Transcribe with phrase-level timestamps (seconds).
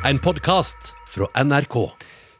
[0.00, 1.74] En podkast fra NRK.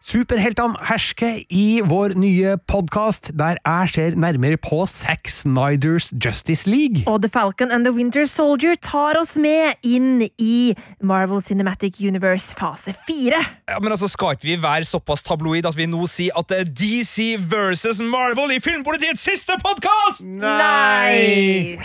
[0.01, 7.05] Superheltene hersker i vår nye podkast, der jeg ser nærmere på Zack Snyders Justice League.
[7.05, 10.73] Og The Falcon and the Winter Soldier tar oss med inn i
[11.05, 13.45] Marvel Cinematic Universe fase 4.
[13.69, 16.63] Ja, men altså, Skal ikke vi være såpass tabloid at vi nå sier at det
[16.65, 20.25] er DC versus Marvel i Filmpolitiets siste podkast?!
[20.25, 21.77] Nei!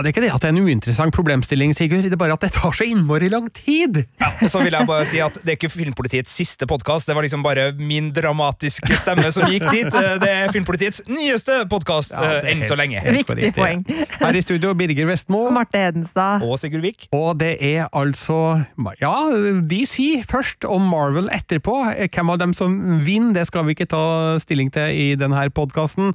[0.00, 2.32] Ja, det er ikke det at det er en uinteressant problemstilling, Sigurd, det er bare
[2.32, 3.98] at det tar så innmari lang tid.
[4.16, 7.12] Ja, Og så vil jeg bare si at Det er ikke Filmpolitiets siste podkast, det
[7.18, 9.90] var liksom bare min dramatiske stemme som gikk dit.
[9.92, 13.02] Det er Filmpolitiets nyeste podkast Ja, enn så lenge.
[13.04, 13.82] Viktig poeng.
[14.22, 15.42] Her i studio, Birger Vestmo.
[15.52, 16.46] Marte Hedenstad.
[16.48, 17.10] Og Sigurd Vik.
[17.12, 18.64] Og det er altså
[19.04, 19.12] Ja,
[19.68, 21.76] DC først, og Marvel etterpå.
[22.08, 24.02] Hvem av dem som vinner, det skal vi ikke ta
[24.40, 26.14] stilling til i denne podkasten,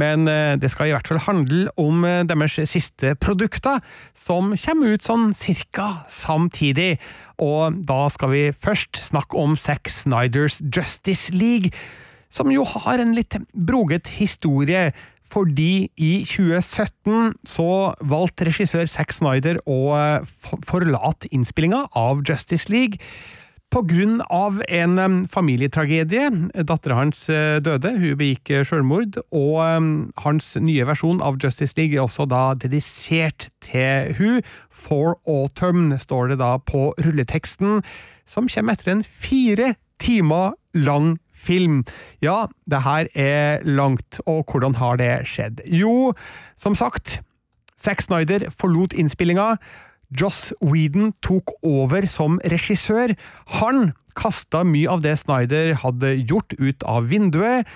[0.00, 3.82] men eh, det skal i hvert fall handle om eh, deres siste produkter,
[4.16, 6.96] som kommer ut sånn cirka samtidig.
[7.42, 11.72] Og da skal vi først snakke om Zack Snyders Justice League,
[12.32, 14.90] som jo har en litt broget historie.
[15.32, 17.68] Fordi i 2017 så
[18.04, 20.34] valgte regissør Zack Snyder å eh,
[20.68, 23.00] forlate innspillinga av Justice League
[23.72, 26.28] på grunn av en familietragedie.
[26.68, 29.62] Dattera hans eh, døde, hun begikk eh, selvmord, og
[30.20, 34.42] hans nye versjon av Justice League er også da dedisert til hun.
[34.68, 37.80] For Autumn står det da på rulleteksten,
[38.28, 41.82] som kommer etter en fire timer lang film.
[42.24, 45.64] Ja, det her er langt, og hvordan har det skjedd?
[45.64, 46.12] Jo,
[46.60, 47.20] som sagt,
[47.82, 49.56] Zack Snyder forlot innspillinga.
[50.18, 53.14] Joss Whedon tok over som regissør.
[53.60, 57.68] Han kasta mye av det Snyder hadde gjort ut av vinduet,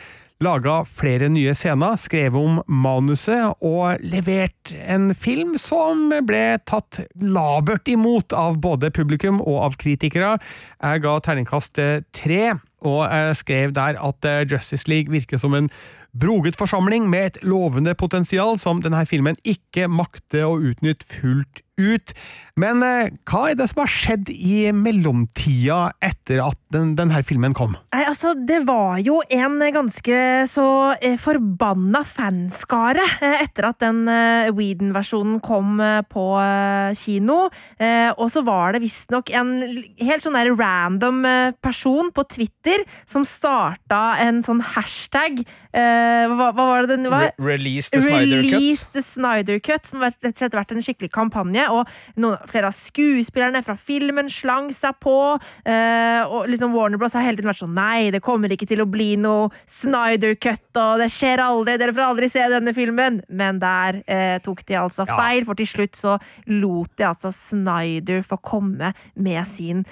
[0.44, 7.88] laga flere nye scener, skrev om manuset og levert en film som ble tatt labert
[7.88, 10.34] imot av både publikum og av kritikere.
[10.76, 11.80] Jeg ga terningkast
[12.12, 12.42] tre,
[12.84, 15.70] og jeg skrev der at eh, Justice League virker som en
[16.16, 22.12] broget forsamling med et lovende potensial som denne filmen ikke makter å utnytte fullt ut.
[22.56, 27.52] Men eh, hva er det som har skjedd i mellomtida etter at den, denne filmen
[27.56, 27.74] kom?
[27.92, 34.06] Nei, altså, det var jo en ganske så eh, forbanna fanskare eh, etter at den
[34.08, 37.50] eh, Whedon-versjonen kom eh, på eh, kino.
[37.76, 39.52] Eh, og så var det visstnok en
[40.00, 46.50] helt sånn der random eh, person på Twitter som starta en sånn hashtag eh, hva,
[46.56, 47.28] hva var det den var?
[47.36, 48.52] Re release the Snyder Cut.
[48.54, 51.65] Release the Snyder Cut, som rett og slett har vært en skikkelig kampanje.
[51.72, 51.88] Og
[52.22, 55.16] noen, flere av skuespillerne fra filmen slang seg på.
[55.64, 57.12] eh, og liksom Warner Bros.
[57.14, 60.64] har hele tiden vært sånn Nei, det kommer ikke til å bli noe Snyder Cut,
[60.76, 61.76] og det skjer aldri.
[61.78, 63.20] Dere får aldri se denne filmen.
[63.28, 65.16] Men der eh, tok de altså Ja.
[65.16, 69.84] feil, for til slutt så lot de altså Snyder få komme med sin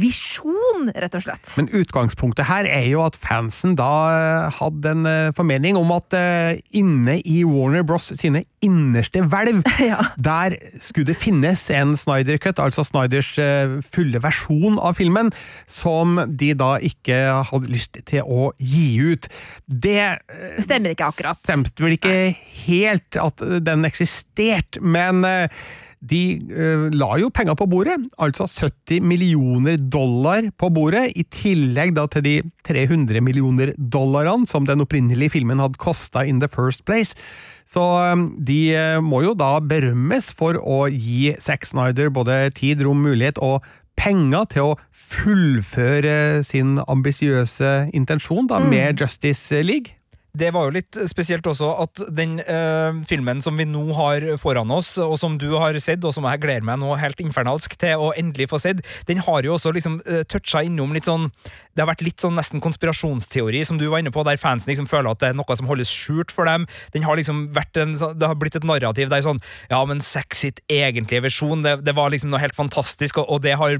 [0.00, 1.46] visjon, rett og slett.
[1.58, 6.16] Men utgangspunktet her er jo at fansen da eh, hadde en eh, formening om at
[6.18, 9.98] eh, inne i Warner Bros sine innerste hvelv, Ja.
[10.16, 13.34] der skulle det finnes en Snyder Cut, altså Snyders
[13.92, 15.28] fulle versjon av filmen,
[15.68, 17.18] som de da ikke
[17.50, 19.28] hadde lyst til å gi ut.
[19.68, 20.14] Det
[20.64, 21.40] stemmer ikke akkurat.
[21.44, 22.16] stemte vel ikke
[22.64, 25.20] helt at den eksisterte, men
[26.04, 26.22] de
[26.52, 32.06] uh, la jo penger på bordet, altså 70 millioner dollar på bordet, i tillegg da
[32.12, 32.34] til de
[32.68, 37.16] 300 millioner dollarene som den opprinnelige filmen hadde kosta in the first place.
[37.68, 42.84] Så um, de uh, må jo da berømmes for å gi Zack Snyder både tid,
[42.84, 43.64] rom, mulighet og
[43.98, 49.96] penger til å fullføre sin ambisiøse intensjon da, med Justice League.
[50.34, 54.72] Det var jo litt spesielt også at den eh, filmen som vi nå har foran
[54.74, 58.02] oss, og som du har sett, og som jeg gleder meg nå helt infernalsk til
[58.02, 61.28] å endelig få sett, den har jo også liksom uh, toucha innom litt sånn
[61.74, 64.88] Det har vært litt sånn nesten konspirasjonsteori, som du var inne på, der fansen liksom
[64.90, 66.66] føler at det er noe som holdes skjult for dem.
[66.94, 69.40] Den har liksom vært en, Det har blitt et narrativ der sånn
[69.70, 73.42] Ja, men sex sitt egentlige versjon, det, det var liksom noe helt fantastisk, og, og
[73.44, 73.78] det har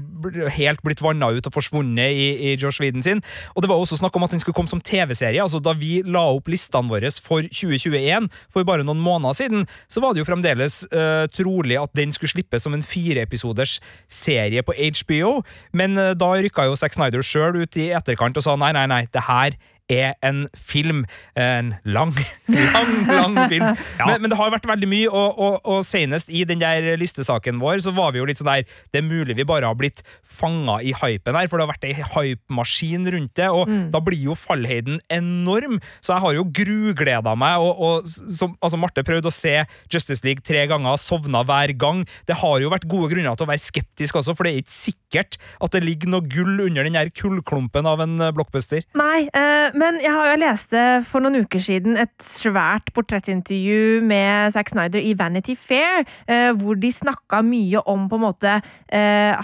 [0.55, 3.23] helt blitt vanna ut og forsvunnet i, i Josh Whedon sin.
[3.55, 5.41] Og det var også snakk om at den skulle komme som TV-serie.
[5.41, 10.01] altså Da vi la opp listene våre for 2021, for bare noen måneder siden, så
[10.03, 13.77] var det jo fremdeles uh, trolig at den skulle slippes som en fireepisoders
[14.11, 15.39] serie på HBO,
[15.77, 18.85] men uh, da rykka jo Zack Snyder sjøl ut i etterkant og sa nei, nei,
[18.91, 19.57] nei, det her
[19.91, 21.03] er en film.
[21.37, 22.13] En lang,
[22.47, 23.75] lang, lang film.
[24.05, 27.59] Men, men det har vært veldig mye, og, og, og senest i den der listesaken
[27.61, 30.01] vår så var vi jo litt sånn der Det er mulig vi bare har blitt
[30.21, 34.21] fanga i hypen her, for det har vært ei hypemaskin rundt det, og da blir
[34.29, 35.79] jo fallhøyden enorm.
[36.01, 39.55] Så jeg har jo grugleda meg, og, og som altså Marte prøvde å se
[39.91, 42.03] Justice League tre ganger, sovna hver gang.
[42.29, 44.75] Det har jo vært gode grunner til å være skeptisk også, for det er ikke
[44.75, 48.83] sikkert at det ligger noe gull under den her kullklumpen av en eh, blockbuster.
[48.97, 54.55] Nei, eh, men jeg har jo leste for noen uker siden et svært portrettintervju med
[54.55, 58.59] Zack Snyder i Vanity Fair, eh, hvor de snakka mye om på en måte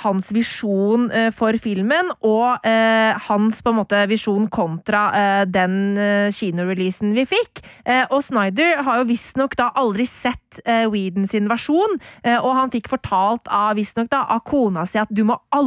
[0.01, 2.63] hans visjon for filmen, og
[3.25, 5.01] hans på en måte visjon kontra
[5.49, 5.97] den
[6.31, 7.61] kinoreleasen vi fikk.
[8.13, 11.97] Og Snyder har jo visstnok da aldri sett Whedon sin versjon,
[12.31, 15.60] og han fikk fortalt av visstnok da av kona si at du må aldri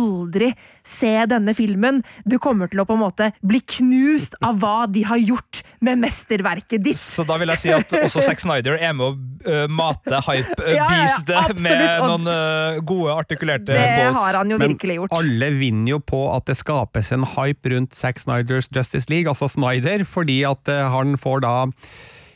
[0.84, 5.04] se denne filmen, du kommer til å på en måte bli knust av hva de
[5.08, 7.00] har gjort med mesterverket ditt.
[7.00, 11.32] Så da vil jeg si at også Zack Snyder er med å uh, mate hype-beastet
[11.32, 14.20] uh, ja, ja, med og noen uh, gode, artikulerte Det quotes.
[14.20, 15.16] har han jo virkelig gjort.
[15.16, 19.48] alle vinner jo på at det skapes en hype rundt Zack Snyders Justice League, altså
[19.48, 21.54] Snyder, fordi at eh, han får da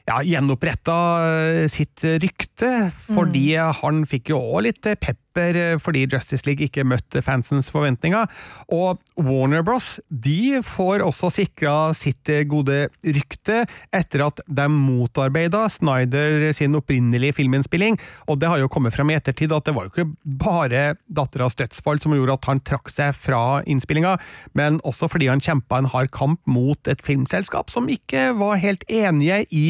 [0.09, 3.51] ja, gjenoppretta eh, sitt rykte, fordi
[3.83, 5.28] han fikk jo òg litt eh, pepper
[5.59, 8.29] eh, fordi Justice League ikke møtte fansens forventninger.
[8.75, 9.99] Og Warner Bros.
[10.09, 13.65] de får også sikra sitt eh, gode rykte
[13.95, 17.99] etter at de motarbeida Snyder sin opprinnelige filminnspilling,
[18.29, 21.59] og det har jo kommet frem i ettertid at det var jo ikke bare datteras
[21.59, 24.17] dødsfall som gjorde at han trakk seg fra innspillinga,
[24.59, 28.85] men også fordi han kjempa en hard kamp mot et filmselskap som ikke var helt
[28.89, 29.67] enige i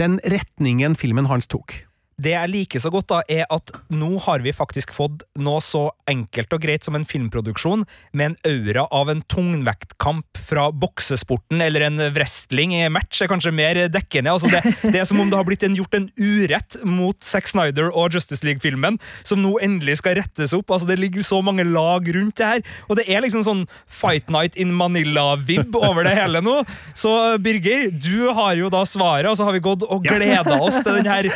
[0.00, 1.84] den retningen filmen hans tok.
[2.20, 5.88] Det jeg liker så godt, da, er at nå har vi faktisk fått noe så
[6.10, 7.84] enkelt og greit som en filmproduksjon,
[8.14, 14.34] med en aura av en tungvektkamp fra boksesporten eller en wrestling-match, er kanskje mer dekkende.
[14.34, 17.50] Altså det, det er som om det har blitt en, gjort en urett mot Zack
[17.50, 20.70] Snyder og Justice League-filmen, som nå endelig skal rettes opp.
[20.70, 24.30] Altså Det ligger så mange lag rundt det her, og det er liksom sånn Fight
[24.32, 26.60] Night in Manila-vib over det hele nå.
[26.94, 27.10] Så
[27.42, 31.00] Birger, du har jo da svaret, og så har vi gått og gleda oss til
[31.00, 31.30] den her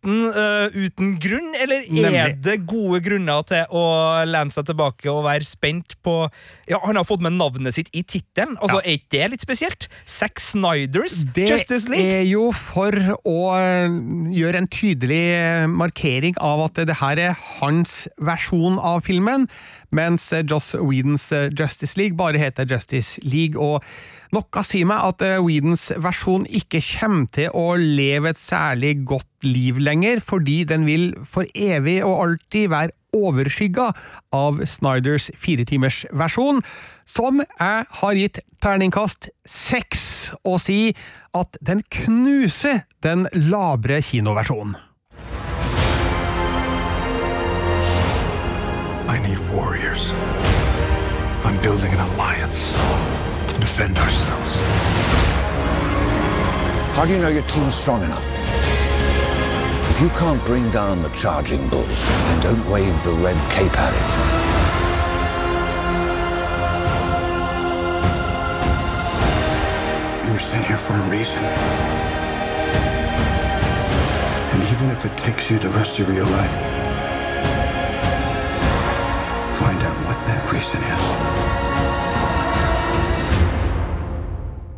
[0.00, 5.24] fighten uh, uten grunn, eller er det gode grunner til å lene seg tilbake og
[5.24, 6.30] være spent på
[6.68, 9.88] Ja, han har fått med navnet sitt i tittelen, altså er ikke det litt spesielt?
[10.06, 12.04] Zack Snyders Det Justice League?
[12.04, 12.94] Det er jo for
[13.24, 13.90] å eh,
[14.32, 19.48] gjøre en tydelig eh, markering av at det her er hans versjon av filmen,
[19.90, 23.58] mens Joss Whedons Justice League bare heter Justice League.
[23.58, 23.82] og
[24.34, 29.46] noe sier meg at Weedens Whedons versjon ikke kommer til å leve et særlig godt
[29.46, 33.88] liv lenger, fordi den vil for evig og alltid være overskygga
[34.36, 36.62] av Snyders firetimersversjon,
[37.06, 40.04] som jeg har gitt terningkast seks,
[40.44, 40.92] og si
[41.34, 44.76] at den knuser den labre kinoversjonen.
[49.10, 50.12] I need warriors.
[51.42, 52.62] I'm building an alliance
[53.52, 54.54] to defend ourselves.
[56.94, 58.26] How do you know your team's strong enough?
[59.90, 63.92] If you can't bring down the charging bull, then don't wave the red cape at
[64.00, 64.08] it.
[70.26, 71.42] You were sent here for a reason.
[74.52, 76.54] And even if it takes you the rest of your life,
[79.56, 81.49] find out what that reason is.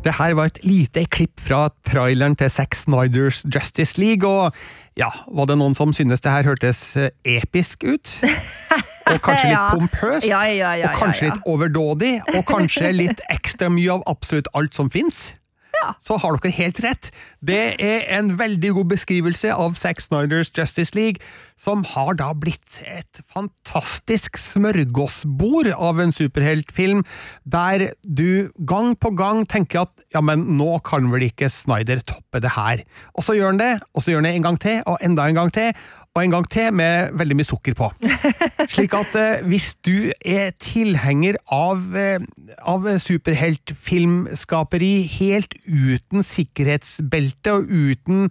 [0.03, 4.51] Det her var et lite klipp fra traileren til Zack Snyders Justice League, og
[4.99, 8.11] ja, var det noen som syntes det her hørtes eh, episk ut?
[9.07, 9.69] Og kanskje litt Ja.
[9.71, 10.27] pompøst?
[10.27, 12.11] Ja, ja, ja, og kanskje litt overdådig?
[12.35, 15.31] Og kanskje litt ekstra mye av absolutt alt som fins?
[16.03, 17.09] Så har dere helt rett.
[17.43, 21.21] Det er en veldig god beskrivelse av Zack Snyders Justice League,
[21.59, 27.03] som har da blitt et fantastisk smørgåsbord av en superheltfilm,
[27.43, 32.41] der du gang på gang tenker at ja, men nå kan vel ikke Snyder toppe
[32.43, 32.83] det her.
[33.17, 35.27] Og så gjør han det, og så gjør han det en gang til, og enda
[35.29, 35.73] en gang til,
[36.13, 37.87] og en gang til med veldig mye sukker på.
[38.73, 42.21] Slik at eh, hvis du er tilhenger av, eh,
[42.69, 48.29] av superheltfilmskaperi helt uten sikkerhetsbelte og uten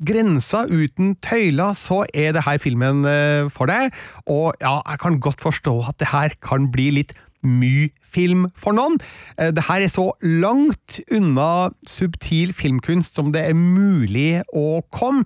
[0.00, 3.94] grenser, uten tøyler, så er det her filmen eh, for deg.
[4.26, 7.14] Og ja, jeg kan godt forstå at det her kan bli litt
[7.46, 8.98] mye film for noen.
[9.38, 15.24] Eh, Det her er så langt unna subtil filmkunst som det er mulig å komme,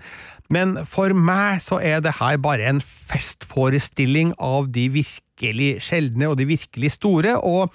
[0.52, 6.38] men for meg så er det her bare en festforestilling av de virkelig sjeldne og
[6.38, 7.72] de virkelig store, og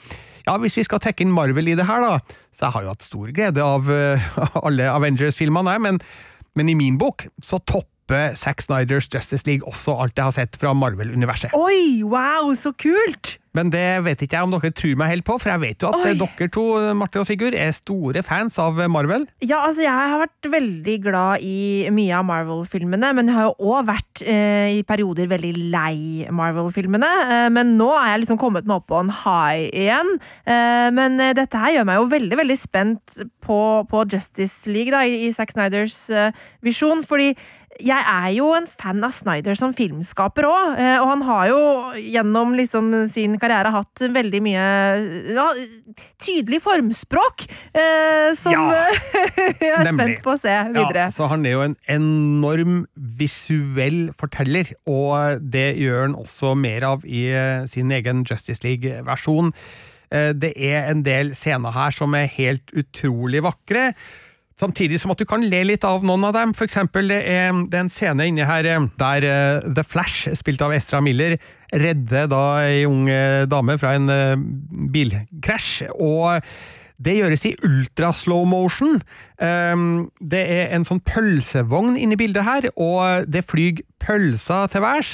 [0.47, 2.93] ja, hvis vi skal trekke inn Marvel i det her, da, så jeg har jo
[2.93, 4.29] hatt stor glede av uh,
[4.65, 5.99] alle Avengers-filmene, men,
[6.57, 10.57] men i min bok så topper Zack Snyders Justice League også alt jeg har sett
[10.57, 11.53] fra Marvel-universet.
[11.53, 13.35] Oi, wow, så kult!
[13.59, 15.91] Men det vet ikke jeg om dere tror meg helt på, for jeg vet jo
[15.91, 16.13] at Oi.
[16.13, 19.25] eh, dere to, Marte og Sigurd, er store fans av Marvel.
[19.43, 23.73] Ja, altså jeg har vært veldig glad i mye av Marvel-filmene, men jeg har jo
[23.73, 27.11] òg vært eh, i perioder veldig lei Marvel-filmene.
[27.25, 30.15] Eh, men nå er jeg liksom kommet meg opp på en high igjen.
[30.47, 34.93] Eh, men eh, dette her gjør meg jo veldig, veldig spent på, på Justice League,
[34.95, 36.31] da, i, i Zack Snyders eh,
[36.65, 37.33] visjon, fordi
[37.79, 41.59] jeg er jo en fan av Snyder som filmskaper òg, og han har jo
[41.99, 44.65] gjennom liksom sin karriere hatt veldig mye
[45.35, 45.45] ja,
[46.21, 48.85] tydelig formspråk, eh, som Ja,
[49.37, 49.93] jeg er nemlig.
[49.95, 51.07] spent på å se videre.
[51.07, 56.85] Ja, så han er jo en enorm visuell forteller, og det gjør han også mer
[56.93, 59.53] av i eh, sin egen Justice League-versjon.
[60.11, 63.91] Eh, Det er en del scener her som er helt utrolig vakre.
[64.59, 66.51] Samtidig som at du kan le litt av noen av dem.
[66.57, 70.27] For eksempel, det er, det er en scene inni her eh, der uh, The Flash,
[70.35, 71.37] spilt av Estra Miller,
[71.71, 74.35] redder da ei ung eh, dame fra en uh,
[74.91, 75.87] bilkrasj.
[75.95, 76.43] og
[76.99, 78.97] det gjøres i ultra slow motion.
[79.39, 85.13] Um, det er en sånn pølsevogn inni bildet her, og det flyr pølser til værs.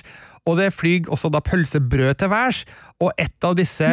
[0.50, 2.64] Og det flyr også da pølsebrød til værs,
[3.02, 3.92] og et av disse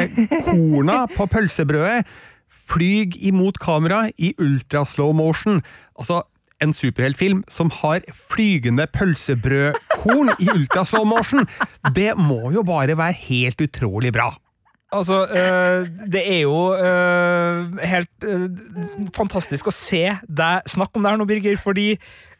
[0.48, 2.06] korna på pølsebrødet
[2.52, 5.62] flyr imot kamera i ultra slow motion.
[5.98, 6.22] Altså
[6.62, 11.46] en superheltfilm som har flygende pølsebrødkorn i ultra slow motion.
[11.94, 14.30] Det må jo bare være helt utrolig bra.
[14.92, 18.50] Altså, øh, det er jo øh, helt øh,
[19.16, 21.86] fantastisk å se deg snakke om det her nå, Birger, fordi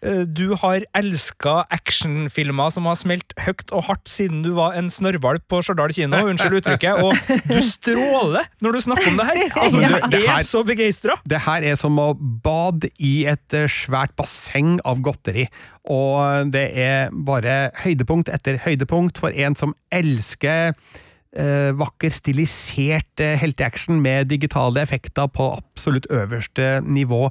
[0.02, 5.44] du har elska actionfilmer som har smelt høyt og hardt siden du var en snørrvalp
[5.46, 7.14] på Stjørdal kino, unnskyld uttrykket, og
[7.46, 9.42] du stråler når du snakker om det her!
[9.62, 10.00] Altså, Ja.
[10.10, 11.14] du er så begeistra!
[11.28, 15.46] Det her er som å bade i et eh, svært basseng av godteri,
[15.86, 23.38] og det er bare høydepunkt etter høydepunkt for en som elsker eh, vakker, stilisert eh,
[23.38, 27.28] helteaction med digitale effekter på absolutt øverste nivå.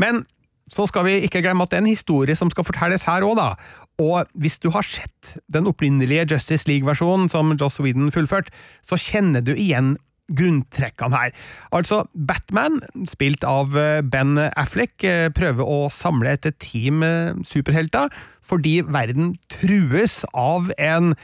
[0.00, 0.24] Men
[0.72, 3.38] så skal vi ikke glemme at det er en historie som skal fortelles her òg,
[3.38, 3.52] da.
[3.98, 8.52] Og hvis du har sett den opprinnelige Justice League-versjonen som Joss Whedon fullført,
[8.86, 9.96] så kjenner du igjen
[10.36, 11.34] grunntrekkene her.
[11.74, 18.12] Altså, Batman, spilt av eh, Ben Affleck, eh, prøver å samle et team eh, superhelter
[18.48, 21.14] fordi verden trues av en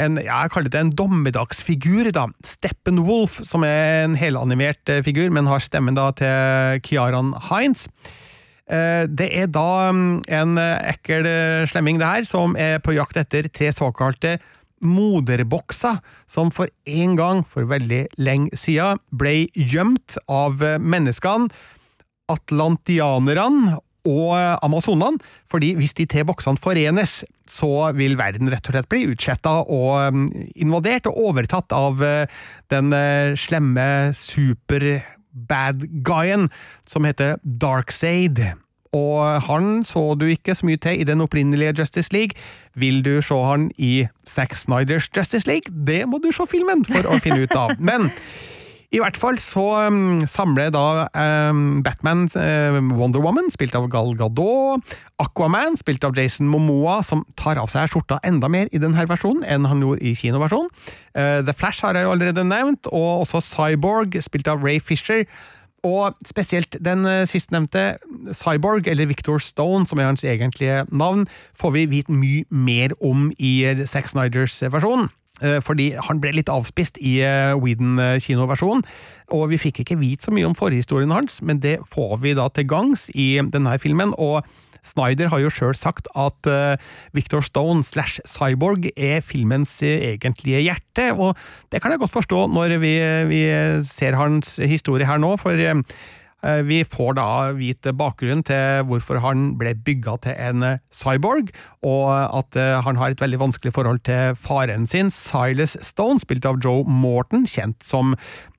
[0.00, 2.22] en, jeg kaller det en dommedagsfigur, da.
[2.46, 7.84] Steppenwolf, som er en helanimert figur, men har stemmen da til Kiaran Hines.
[8.70, 12.94] Eh, Det er da mm, en eh, ekkel eh, slemming det her, som er på
[12.94, 14.38] jakt etter tre såkalte
[14.80, 15.98] moderbokser,
[16.30, 21.50] som for en gang, for veldig lenge siden, ble gjemt av menneskene,
[22.30, 23.76] atlantianerne
[24.08, 24.32] og
[24.64, 29.58] amazonene, fordi hvis de tre boksene forenes, så vil verden rett og slett bli utsletta
[29.66, 30.26] og mm,
[30.64, 32.00] invadert og overtatt av
[32.72, 32.94] den
[33.36, 34.94] slemme slemme
[35.30, 36.48] super-bad guyen
[36.86, 38.40] som heter Darkseid.
[38.92, 42.34] Og han så du ikke så mye til i den opprinnelige Justice League.
[42.74, 45.70] Vil du se han i Zack Snyders Justice League?
[45.86, 47.76] Det må du se filmen for å finne ut av.
[47.78, 48.10] Men
[48.90, 51.06] i hvert fall så um, samler da
[51.50, 57.22] um, Batman uh, Wonder Woman, spilt av Gal Gadot, Aquaman, spilt av Jason Momoa, som
[57.38, 60.72] tar av seg skjorta enda mer i denne versjonen enn han gjorde i kinoversjonen.
[61.14, 65.22] Uh, The Flash har jeg jo allerede nevnt, og også Cyborg, spilt av Ray Fisher.
[65.86, 67.94] Og spesielt den uh, sistnevnte,
[68.34, 73.30] Cyborg, eller Victor Stone, som er hans egentlige navn, får vi vite mye mer om
[73.38, 73.54] i
[73.86, 75.12] Zack Snyders versjon.
[75.40, 78.84] Eh, Fordi han ble litt avspist i eh, Whedon-kinoversjonen,
[79.36, 82.48] og vi fikk ikke vite så mye om forhistorien hans, men det får vi da
[82.50, 84.14] til gangs i denne filmen.
[84.18, 84.44] og
[84.80, 86.78] Snyder har jo sjøl sagt at uh,
[87.12, 91.36] Victor Stone slash Cyborg er filmens eh, egentlige hjerte, og
[91.68, 92.94] det kan jeg godt forstå når vi,
[93.28, 93.42] vi
[93.84, 96.19] ser hans historie her nå, for eh, Eh,
[96.64, 101.50] Vi får da vite bakgrunnen til hvorfor han ble bygga til en eh, cyborg,
[101.86, 106.48] og at eh, han har et veldig vanskelig forhold til faren sin, Silas Stone, spilt
[106.48, 108.14] av Joe Morton, kjent som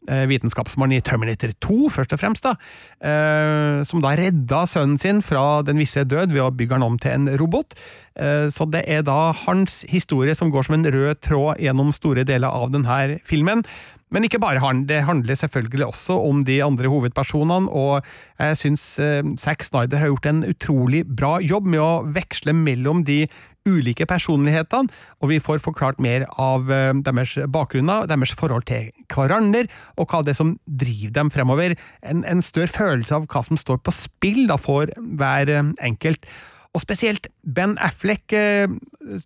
[0.09, 2.53] eh, vitenskapsmann i Terminator 2, først og fremst, da,
[3.01, 7.00] eh, som da redda sønnen sin fra den visse død ved å bygge han om
[7.01, 7.73] til en robot.
[8.17, 12.25] Eh, Så det er da hans historie som går som en rød tråd gjennom store
[12.27, 13.65] deler av denne filmen.
[14.12, 18.03] Men ikke bare han, det handler selvfølgelig også om de andre hovedpersonene, og
[18.41, 23.06] jeg syns eh, Zack Snyder har gjort en utrolig bra jobb med å veksle mellom
[23.08, 23.24] de
[23.70, 24.89] ulike personlighetene,
[25.22, 30.24] og vi får forklart mer av eh, deres bakgrunner, deres forhold til hverandre, og hva
[30.25, 31.77] det er som driver dem fremover.
[32.01, 36.27] En, en større følelse av hva som står på spill da for hver eh, enkelt.
[36.72, 38.63] Og spesielt Ben Affleck eh,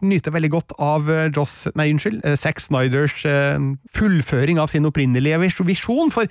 [0.02, 3.60] nyter veldig godt av eh, Joss, nei, unnskyld, eh, Zack Snyders eh,
[3.94, 6.25] fullføring av sin opprinnelige vis- visjon, for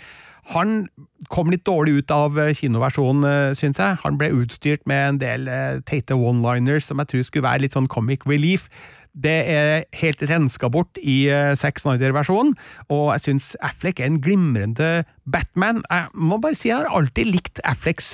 [0.55, 0.89] han
[1.33, 4.01] kom litt dårlig ut av eh, kinoversjonen, eh, syns jeg.
[4.03, 5.47] Han ble utstyrt med en del
[5.87, 8.67] teite one-liners som jeg tror skulle være litt sånn comic relief.
[9.15, 12.57] Det er helt renska bort i Zack Snyder-versjonen,
[12.91, 15.85] og jeg syns Affleck er en glimrende Batman.
[15.87, 18.11] Jeg må bare si jeg har alltid likt Afflecks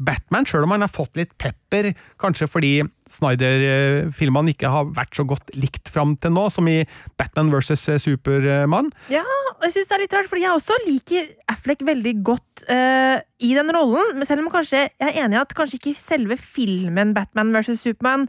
[0.00, 2.72] Batman, sjøl om han har fått litt pepper, kanskje fordi
[3.10, 6.78] Snyder-filmene ikke har vært så godt likt fram til nå, som i
[7.20, 8.92] Batman versus eh, Supermann.
[9.12, 9.24] Ja,
[9.60, 13.18] og jeg synes det er litt rart, fordi jeg også liker Affleck veldig godt uh,
[13.44, 17.12] i den rollen, selv om kanskje jeg er enig i at kanskje ikke selve filmen
[17.16, 17.82] Batman vs.
[17.82, 18.28] Superman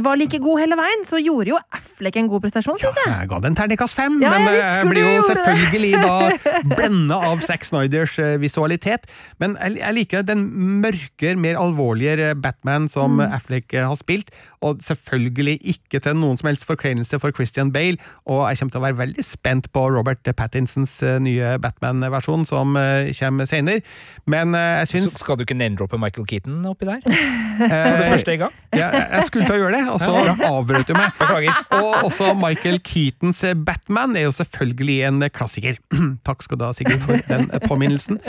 [0.00, 3.10] var like god hele veien, så gjorde jo Affleck en god prestasjon, Ja, syns jeg.
[3.12, 6.14] jeg ga den terningkast fem, Ja, men jeg eh, blir jo selvfølgelig da
[6.78, 9.04] blenda av Zack Snyders eh, visualitet.
[9.42, 10.46] Men jeg, liker den
[10.80, 13.34] mørkere, mer alvorlige Batman som Mm.
[13.36, 14.30] Affleck eh, har spilt,
[14.64, 18.80] og selvfølgelig ikke til noen som helst forkleinelse for Christian Bale, og jeg kommer til
[18.80, 23.82] å være veldig spent på Robert Pattinsons eh, nye Batman-versjon, som eh, kommer senere.
[24.24, 27.04] Men eh, jeg Så syns skal du ikke name-droppe Michael Keaton oppi der?
[27.12, 28.56] eh, det du først er i gang?
[28.72, 30.12] Ja, jeg skulle til å gjøre det, og så
[30.48, 31.14] avbrøt du meg.
[31.18, 31.62] Beklager.
[31.78, 35.78] Og også Michael Keatons eh, Batman er jo selvfølgelig en eh, klassiker.
[36.28, 38.20] Takk skal du ha, Sigurd, for den eh, påminnelsen.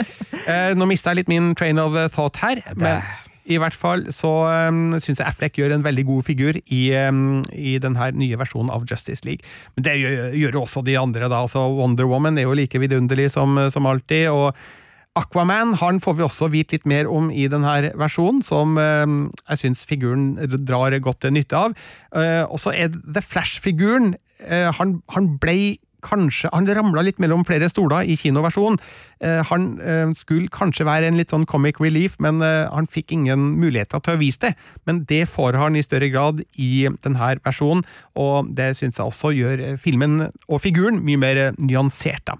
[0.44, 3.04] Eh, nå mista jeg litt min train of thought her, men
[3.44, 4.30] i hvert fall så
[4.70, 8.38] um, syns jeg Affleck gjør en veldig god figur i, um, i den her nye
[8.40, 9.44] versjonen av Justice League.
[9.76, 11.42] Men det gjør, gjør jo også de andre, da.
[11.44, 14.30] Altså Wonder Woman er jo like vidunderlig som, som alltid.
[14.32, 14.56] og
[15.14, 19.06] Aquaman han får vi også vite litt mer om i denne versjonen, som eh,
[19.52, 20.32] jeg syns figuren
[20.66, 21.76] drar godt nytte av.
[22.18, 27.46] Eh, og så er The Flash-figuren eh, han, han ble kanskje Han ramla litt mellom
[27.48, 28.74] flere stoler i kinoversjonen.
[29.48, 29.62] Han
[30.12, 34.20] skulle kanskje være en litt sånn comic relief, men han fikk ingen muligheter til å
[34.20, 34.50] vise det.
[34.84, 37.80] Men det får han i større grad i denne versjonen,
[38.20, 42.28] og det syns jeg også gjør filmen og figuren mye mer nyansert.
[42.28, 42.36] da.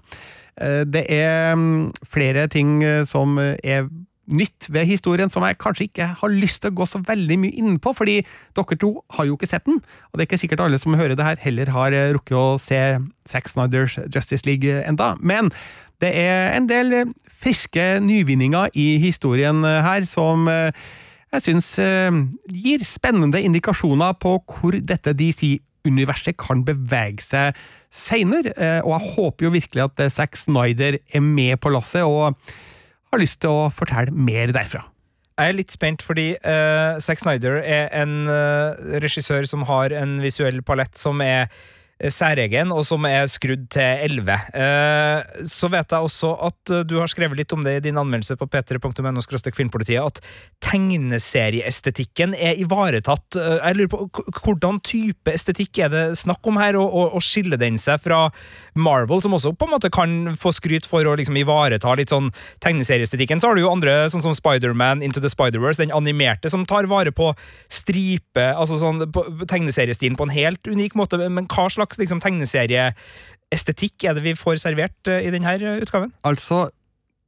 [0.61, 3.87] Eh, Det er mm, flere ting eh, som eh, er
[4.25, 7.57] nytt ved historien som jeg kanskje ikke har lyst til å gå så veldig mye
[7.61, 8.23] inn på, fordi
[8.57, 11.13] dere to har jo ikke sett den, og det er ikke sikkert alle som hører
[11.13, 12.79] det her heller har rukket å se
[13.29, 15.51] Zack Snyders Justice League enda, men
[16.01, 21.69] det er en del friske nyvinninger i historien her som jeg syns
[22.49, 25.74] gir spennende indikasjoner på hvor dette DC-universet
[26.37, 27.59] kan bevege seg
[27.95, 32.03] seinere, eh, og jeg håper jo virkelig at eh, Zack Snyder er med på lasset
[32.03, 32.35] og
[33.11, 34.83] har lyst til å fortelle mer derfra.
[35.35, 38.71] Jeg er litt spent, fordi uh, Zack Snyder er en uh,
[39.03, 41.49] regissør som har en visuell palett som er
[41.95, 44.31] særegen, og som er skrudd til 11.
[44.51, 47.99] Eh, så vet jeg også at eh, du har skrevet litt om det i din
[47.99, 49.23] anmeldelse på p3.no
[49.55, 50.19] filmpolitiet, at
[50.65, 53.39] tegneserieestetikken er ivaretatt.
[53.39, 57.23] Eh, jeg lurer på, Hvordan type estetikk er det snakk om her, og, og, og
[57.23, 58.27] skiller den seg fra
[58.75, 62.33] Marvel, som også på en måte kan få skryt for å liksom ivareta litt sånn
[62.65, 63.39] tegneserieestetikken?
[63.39, 66.91] Så har du jo andre, sånn som Spiderman Into the Spider-Verse, den animerte, som tar
[66.91, 67.31] vare på
[67.71, 69.05] stripe, altså sånn
[69.47, 71.23] tegneseriestilen på en helt unik måte.
[71.23, 76.13] Men hva slags liksom, tegneserieestetikk er det vi får servert eh, i denne utgaven?
[76.27, 76.69] Altså,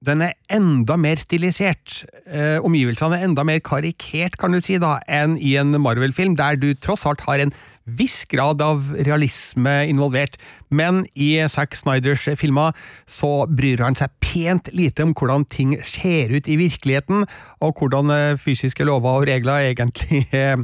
[0.05, 2.03] den er enda mer stilisert.
[2.25, 6.59] Eh, omgivelsene er enda mer karikert, kan du si, da, enn i en Marvel-film, der
[6.59, 7.53] du tross alt har en
[7.87, 10.35] viss grad av realisme involvert.
[10.69, 12.75] Men i Zack Snyders filmer
[13.07, 17.25] så bryr han seg pent lite om hvordan ting ser ut i virkeligheten,
[17.63, 20.59] og hvordan eh, fysiske lover og regler egentlig eh,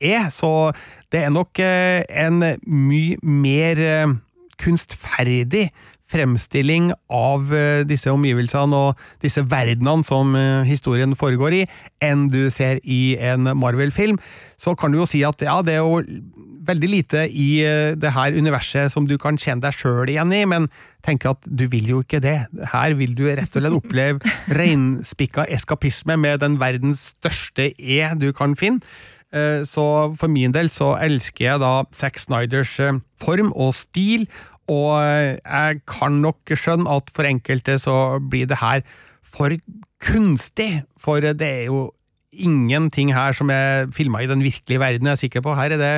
[0.00, 0.30] er.
[0.30, 0.72] Så
[1.12, 3.82] det er nok eh, en mye mer
[4.60, 5.70] kunstferdig
[6.06, 7.50] fremstilling av
[7.90, 11.62] disse omgivelsene og disse verdenene som historien foregår i,
[11.98, 14.14] enn du ser i en Marvel-film.
[14.54, 15.98] Så kan du jo si at ja, det er jo
[16.68, 20.42] veldig lite i eh, det her universet som du kan kjenne deg sjøl igjen i,
[20.48, 20.68] men
[21.06, 22.36] tenk at du vil jo ikke det.
[22.72, 28.32] Her vil du rett og slett oppleve reinspikka eskapisme med den verdens største E du
[28.36, 28.82] kan finne.
[29.34, 29.86] Eh, Så
[30.18, 34.26] for min del så elsker jeg da Zack Snyders eh, form og stil,
[34.66, 38.80] og jeg kan nok skjønne at for enkelte så blir det her
[39.22, 39.54] for
[40.02, 41.92] kunstig, for det er jo
[42.36, 45.54] ingenting her som er filma i den virkelige verden, jeg er sikker på.
[45.56, 45.92] Her er det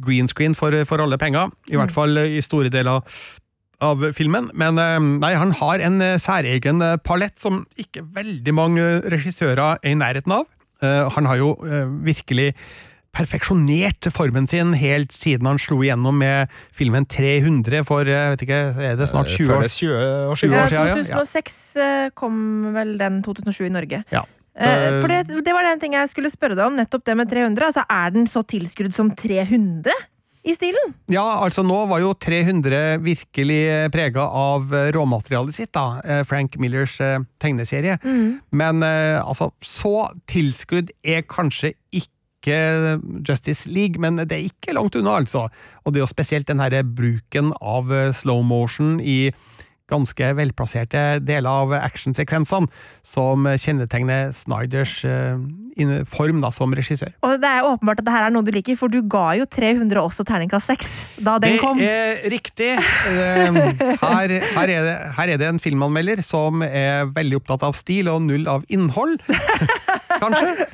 [0.00, 3.02] green screen for, for alle penger, i hvert fall i store deler
[3.82, 4.46] av filmen.
[4.54, 9.80] Men eh, nei, han har en eh, særegen eh, palett som ikke veldig mange regissører
[9.82, 10.46] er i nærheten av.
[10.82, 12.52] Eh, Han har jo eh, virkelig
[13.12, 18.60] perfeksjonert formen sin helt siden han slo igjennom med filmen 300 for jeg vet ikke,
[18.80, 20.54] er det snart 20 år Føles 20 år 20 siden.
[20.54, 22.38] år Ja, siden, 2006 eh, kom
[22.72, 24.00] vel den 2007 i Norge.
[24.14, 24.24] Ja.
[24.52, 27.30] Eh, For det, det var den ting jeg skulle spørre deg om, nettopp det med
[27.30, 27.68] 300.
[27.70, 29.94] Altså, er den så tilskrudd som 300
[30.42, 30.94] i stilen?
[31.12, 33.60] Ja, altså nå var jo 300 virkelig
[33.94, 36.00] prega av eh, råmaterialet sitt, da.
[36.02, 37.94] eh, Frank Millers tegneserie.
[38.02, 38.40] tegneserie.
[38.50, 42.10] Men eh, altså, så tilskudd er kanskje ikke
[43.22, 45.44] Justice League, men det er ikke langt unna, altså.
[45.86, 49.30] Og det er jo spesielt den her bruken av eh, slow motion i
[49.92, 52.70] ganske velplasserte deler av actionsekvensene
[53.06, 57.12] som kjennetegner Snyders eh, form da, som regissør.
[57.24, 59.46] Og det er åpenbart at det her er noe du liker, for du ga jo
[59.48, 60.90] 300 også terningkast 6
[61.28, 61.80] da den kom.
[61.80, 62.72] Det er riktig.
[62.76, 63.60] Eh,
[64.02, 68.10] Her, her, er det, her er det en filmanmelder som er veldig opptatt av stil
[68.12, 69.18] og null av innhold.
[70.22, 70.66] Kanskje.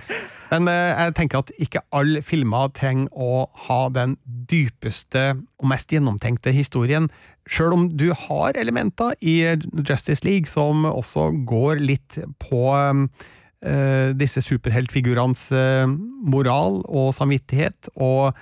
[0.48, 4.16] Men eh, jeg tenker at ikke alle filmer trenger å ha den
[4.48, 7.11] dypeste og mest gjennomtenkte historien.
[7.48, 9.40] Sjøl om du har elementer i
[9.80, 15.90] Justice League som også går litt på eh, disse superheltfigurenes eh,
[16.28, 18.37] moral og samvittighet og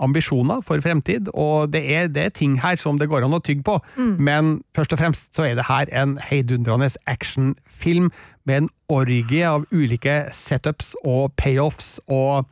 [0.00, 3.40] ambisjoner for fremtid, og det er, det er ting her som det går an å
[3.42, 3.74] tygge på,
[4.22, 8.06] men først og fremst så er det her en heidundrende actionfilm
[8.48, 12.46] med en orgie av ulike setups og payoffs, og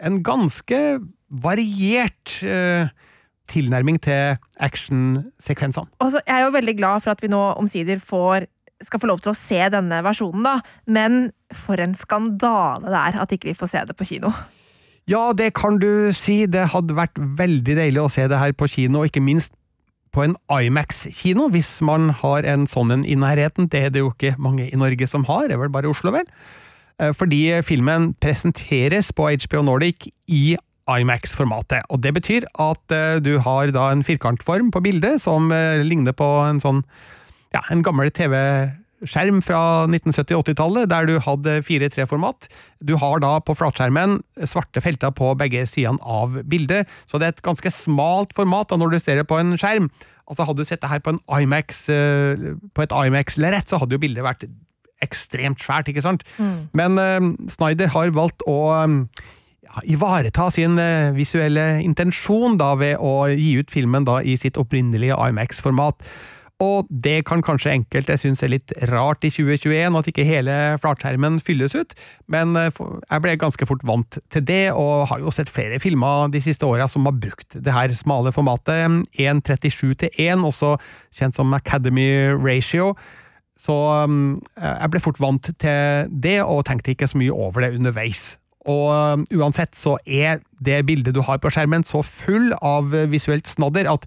[0.00, 0.80] en ganske
[1.28, 2.88] variert eh,
[3.50, 5.90] tilnærming til actionsekvensene.
[6.00, 8.48] Jeg så er jo veldig glad for at vi nå omsider får
[8.84, 10.58] skal få lov til å se denne versjonen, da.
[10.86, 14.30] Men for en skandale det er at ikke vi får se det på kino.
[15.08, 16.42] Ja, det kan du si.
[16.46, 19.54] Det hadde vært veldig deilig å se det her på kino, og ikke minst
[20.14, 23.68] på en Imax-kino, hvis man har en sånn en i nærheten.
[23.72, 26.12] Det er det jo ikke mange i Norge som har, det er vel bare Oslo,
[26.14, 26.28] vel?
[27.00, 30.56] Eh, Fordi filmen presenteres på HBO Nordic i
[30.88, 31.86] Imax-formatet.
[31.92, 36.16] Og det betyr at eh, du har da en firkantform på bildet som eh, ligner
[36.16, 36.82] på en sånn
[37.54, 42.50] ja, en gammel TV-skjerm fra 1970-80-tallet, der du hadde 4-3-format.
[42.84, 47.36] Du har da på flatskjermen svarte felter på begge sidene av bildet, så det er
[47.36, 49.88] et ganske smalt format da når du ser det på en skjerm.
[50.28, 53.96] Altså Hadde du sett det her på, en IMAX, eh, på et IMAX-lerret, så hadde
[53.96, 54.44] jo bildet vært
[55.04, 56.24] ekstremt svært, ikke sant?
[56.76, 58.96] Men uh, Snyder har valgt å eh,
[59.68, 64.58] ja, ivareta sin eh, visuelle intensjon da ved å gi ut filmen da i sitt
[64.60, 66.02] opprinnelige IMAX-format.
[66.58, 71.36] Og det kan kanskje enkelte synes er litt rart i 2021, at ikke hele flatskjermen
[71.44, 71.94] fylles ut,
[72.34, 76.32] men eh, jeg ble ganske fort vant til det, og har jo sett flere filmer
[76.34, 80.74] de siste åra som har brukt det her smale formatet, 1.37 til 1, også
[81.14, 82.94] kjent som Academy Ratio.
[83.58, 83.74] Så
[84.06, 88.36] um, jeg ble fort vant til det, og tenkte ikke så mye over det underveis.
[88.68, 93.48] Og um, uansett så er det bildet du har på skjermen så full av visuelt
[93.48, 94.04] snadder at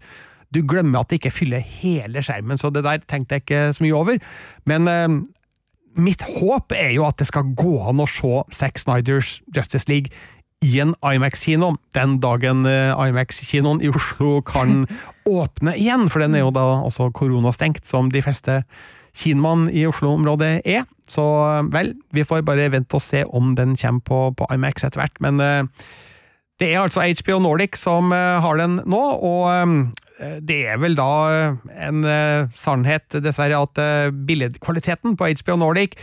[0.52, 3.86] du glemmer at det ikke fyller hele skjermen, så det der tenkte jeg ikke så
[3.86, 4.20] mye over.
[4.68, 5.08] Men eh,
[6.00, 10.12] mitt håp er jo at det skal gå an å se Zack Snyders Justice League
[10.62, 14.86] i en IMAX-kino den dagen uh, IMAX-kinoen i Oslo kan
[15.40, 18.62] åpne igjen, for den er jo da også koronastengt, som de fleste
[19.18, 20.86] kinoene i Oslo-området er.
[21.12, 24.86] Så uh, vel, vi får bare vente og se om den kommer på, på IMAX
[24.88, 25.90] etter hvert, men uh,
[26.62, 29.92] det er altså HBO Nordic som uh, har den nå, og
[30.46, 31.06] det er vel da
[31.82, 32.04] en
[32.54, 35.96] sannhet, dessverre, at billedkvaliteten på HBO Nordic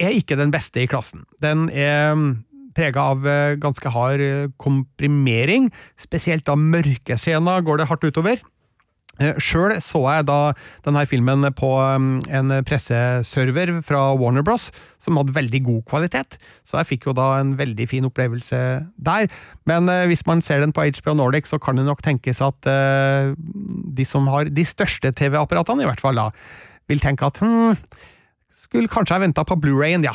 [0.00, 1.26] er ikke den beste i klassen.
[1.44, 2.30] Den er um,
[2.72, 3.28] prega av
[3.60, 4.24] ganske hard
[4.56, 5.68] komprimering,
[6.00, 8.40] spesielt da mørkescener går det hardt utover.
[9.42, 10.38] Sjøl så jeg da
[10.86, 14.68] denne filmen på um, en presseserver fra Warner Bros,
[15.02, 18.60] som hadde veldig god kvalitet, så jeg fikk jo da en veldig fin opplevelse
[18.94, 19.28] der.
[19.68, 22.68] Men eh, hvis man ser den på HBO Nordic, så kan det nok tenkes at
[22.70, 26.28] eh, de som har de største TV-apparatene, i hvert fall da,
[26.88, 27.76] vil tenke at hm,
[28.68, 30.12] skulle kanskje ha venta på Blu-rayen, ja.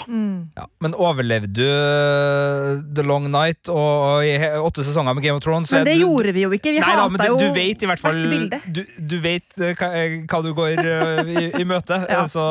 [0.57, 3.77] Ja, men overlevde du The Long Night og,
[4.19, 5.71] og i åtte sesonger med Game of Thrones?
[5.73, 6.71] Men det du- gjorde vi jo ikke.
[6.75, 8.21] Vi Nei hata men du, jo du vet i hvert fall.
[8.69, 11.97] Du, du vet eh, hva, eh, hva du går eh, i, i møte.
[12.13, 12.27] Ja.
[12.29, 12.43] Så,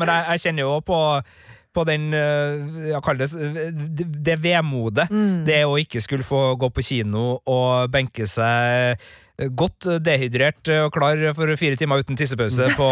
[0.00, 0.98] men jeg, jeg kjenner jo på
[1.70, 3.28] på den ja, kall det,
[3.94, 5.44] det, det vemodet Mm.
[5.46, 8.98] det å ikke skulle få gå på kino og benke seg
[9.56, 12.88] godt dehydrert og klar for fire timer uten tissepause på,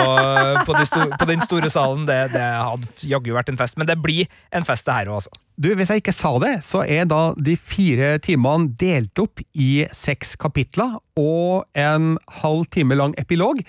[0.65, 3.79] på, de sto, på den store salen, det, det hadde jaggu vært en fest.
[3.81, 5.43] Men det blir en fest, det her òg, altså.
[5.59, 9.85] Du, Hvis jeg ikke sa det, så er da de fire timene delt opp i
[9.93, 13.65] seks kapitler og en halv time lang epilog.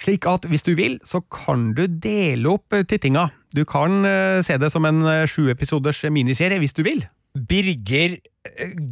[0.00, 3.28] Slik at hvis du vil, så kan du dele opp eh, tittinga.
[3.54, 7.04] Du kan eh, se det som en sjuepisoders miniserie hvis du vil.
[7.34, 8.16] Birger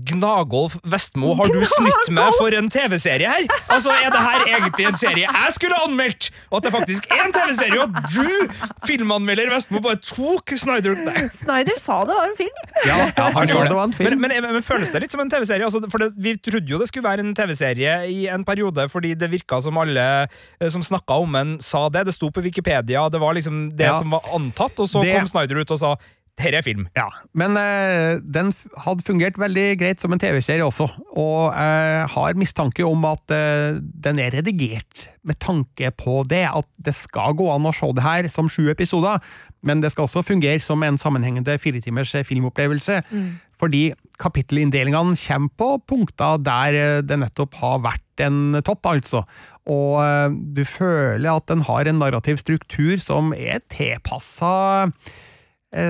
[0.08, 3.44] Gnagolf Vestmo, har du snytt meg for en TV-serie her?
[3.70, 6.30] Altså, Er det her egentlig en serie jeg skulle ha anmeldt?
[6.50, 8.56] Og at det faktisk er en TV-serie, og at du,
[8.88, 11.26] filmanmelder Vestmo, bare tok Snyder Nei.
[11.36, 12.64] Snyder sa det var en film.
[12.88, 12.96] Ja,
[13.36, 14.16] han sa det var en film.
[14.24, 15.68] Men, men, men føles det litt som en TV-serie?
[15.68, 19.12] Altså, for det, Vi trodde jo det skulle være en TV-serie i en periode, fordi
[19.20, 22.08] det virka som alle eh, som snakka om den, sa det.
[22.10, 23.94] Det sto på Wikipedia, det var liksom det Ja.
[24.00, 25.94] som var antatt, og så Det- kom Snyder ut og sa
[26.42, 26.88] dette er film.
[26.98, 28.52] Ja, men eh, den
[28.84, 33.78] hadde fungert veldig greit som en TV-serie også, og jeg har mistanke om at eh,
[33.78, 38.04] den er redigert med tanke på det, at det skal gå an å se det
[38.04, 39.22] her som sju episoder,
[39.62, 45.70] men det skal også fungere som en sammenhengende firetimers filmopplevelse, filmopplevelse, fordi kapittelinndelingene kommer på
[45.94, 49.22] punkter der eh, det nettopp har vært en topp, altså.
[49.70, 54.54] Og eh, du føler at den har en narrativ struktur som er tilpassa
[54.88, 55.12] eh,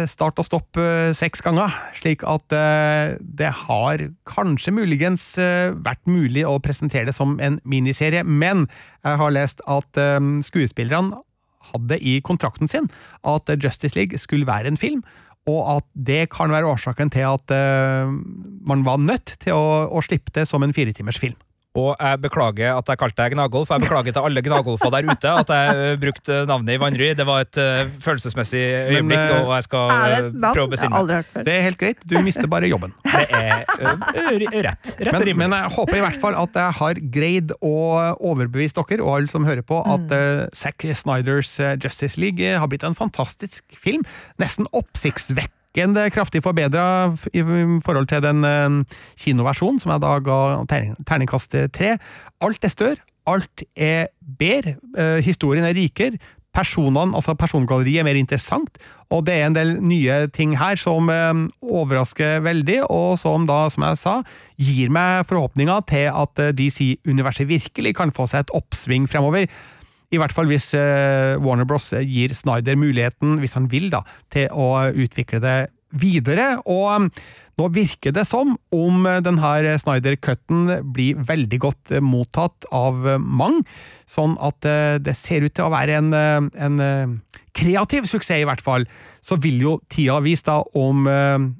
[0.06, 6.04] start og stopp eh, seks ganger, slik at eh, det har kanskje muligens eh, vært
[6.06, 8.68] mulig å presentere det som en miniserie, men
[9.02, 11.18] jeg har lest at eh, skuespillerne
[11.72, 12.88] hadde i kontrakten sin
[13.26, 15.02] at Justice League skulle være en film,
[15.50, 18.12] og at det kan være årsaken til at eh,
[18.62, 21.38] man var nødt til å, å slippe det som en firetimers film.
[21.72, 23.70] Og jeg beklager at jeg kalte deg Gnagolf.
[23.72, 27.08] Jeg beklager til alle Gnagolfer der ute at jeg eh, brukte navnet i Vanry.
[27.16, 28.60] Det var et eh, følelsesmessig
[28.92, 31.30] øyeblikk, eh, og jeg skal prøve å besinne meg.
[31.48, 32.92] Det er helt greit, du mister bare jobben.
[33.12, 34.92] Det er rett.
[35.00, 37.74] Rett Men, men jeg håper i hvert fall at jeg har greid å
[38.20, 42.84] overbevise dere og alle som hører på, at uh, Zack Snyders Justice League har blitt
[42.86, 44.04] en fantastisk film.
[44.42, 47.42] Nesten oppsiktsvekkende kraftig forbedra i
[47.84, 51.96] forhold til den eh, kinoversjonen, som jeg da ga terning, terningkast tre.
[52.40, 54.08] Alt er større, alt er
[54.38, 56.18] bedre, eh, historien er rikere.
[56.52, 58.74] Personene, altså Persongalleriet er mer interessant,
[59.08, 61.30] og det er en del nye ting her som eh,
[61.64, 64.18] overrasker veldig, og som da, som jeg sa,
[64.60, 69.48] gir meg forhåpninger til at eh, DC-universet virkelig kan få seg et oppsving fremover.
[70.12, 71.92] I hvert fall hvis eh, Warner Bros.
[72.04, 75.56] gir Snyder muligheten, hvis han vil, da, til å utvikle det
[75.92, 76.56] videre.
[76.68, 77.08] Og um,
[77.60, 83.20] nå virker det som om eh, denne Snyder-cutten blir veldig godt eh, mottatt av eh,
[83.20, 83.64] mange,
[84.08, 88.40] sånn at eh, det ser ut til å være en, eh, en eh, kreativ suksess,
[88.40, 88.88] i hvert fall.
[89.24, 91.50] Så vil jo tida vise da om eh,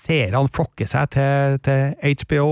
[0.00, 2.46] seerne flokker seg til, til HBO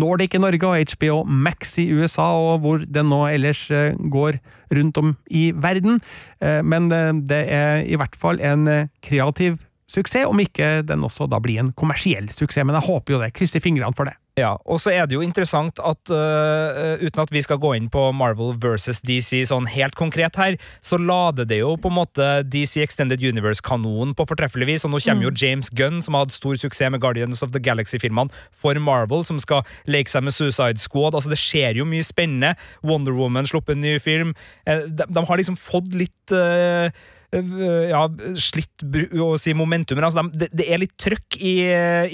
[0.00, 4.40] Nordic i Norge og HBO Max i USA, og hvor det nå ellers eh, går
[4.74, 6.00] rundt om i verden.
[6.40, 8.66] Eh, Men eh, det er i hvert fall en
[9.04, 12.64] kreativ suksess, om ikke den også da blir en kommersiell suksess.
[12.64, 13.34] Men jeg håper jo det.
[13.36, 14.16] Krysser fingrene for det.
[14.34, 17.84] Ja, og så er det jo interessant at uh, uten at vi skal gå inn
[17.86, 22.26] på Marvel versus DC sånn helt konkret her, så lader det jo på en måte
[22.50, 26.34] DC Extended Universe-kanonen på fortreffelig vis, og nå kommer jo James Gunn, som har hatt
[26.34, 30.82] stor suksess med Guardians of the Galaxy-filmene, for Marvel, som skal leke seg med Suicide
[30.82, 31.14] Squad.
[31.14, 32.56] Altså, det skjer jo mye spennende.
[32.82, 34.34] Wonder Woman sluppet en ny film.
[34.66, 36.90] Eh, de, de har liksom fått litt øh,
[37.34, 38.02] ja,
[38.38, 38.84] slitt
[39.18, 41.54] å si momentum, men altså de, det, er litt trøkk i,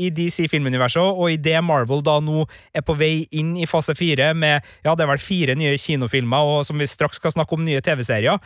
[0.01, 3.97] i DC filmuniverset, og i det Marvel da nå er på vei inn i fase
[3.99, 7.57] fire med ja, det er vel fire nye kinofilmer, og som vi straks skal snakke
[7.57, 8.41] om nye TV-serier.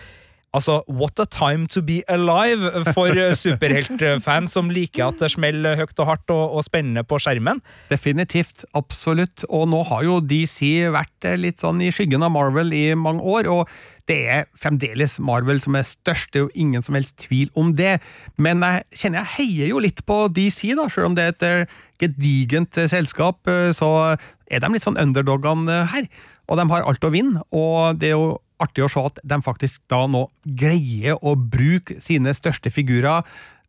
[0.55, 5.81] Altså, what a time to be alive for eh, superheltfans som liker at det smeller
[5.81, 7.59] høyt og hardt og, og spennende på skjermen.
[7.91, 9.43] Definitivt, absolutt.
[9.51, 13.27] Og nå har jo DC vært eh, litt sånn i skyggen av Marvel i mange
[13.27, 13.75] år, og
[14.11, 17.73] det er fremdeles Marvel som er størst, det er jo ingen som helst tvil om
[17.77, 17.97] det.
[18.37, 21.47] Men jeg kjenner jeg heier jo litt på DC, da, selv om det er et
[21.49, 26.09] eh, gedigent eh, selskap, eh, så er de litt sånn underdogene her.
[26.51, 29.41] Og de har alt å vinne, og det er jo artig å se at de
[29.45, 33.25] faktisk da nå greier å bruke sine største figurer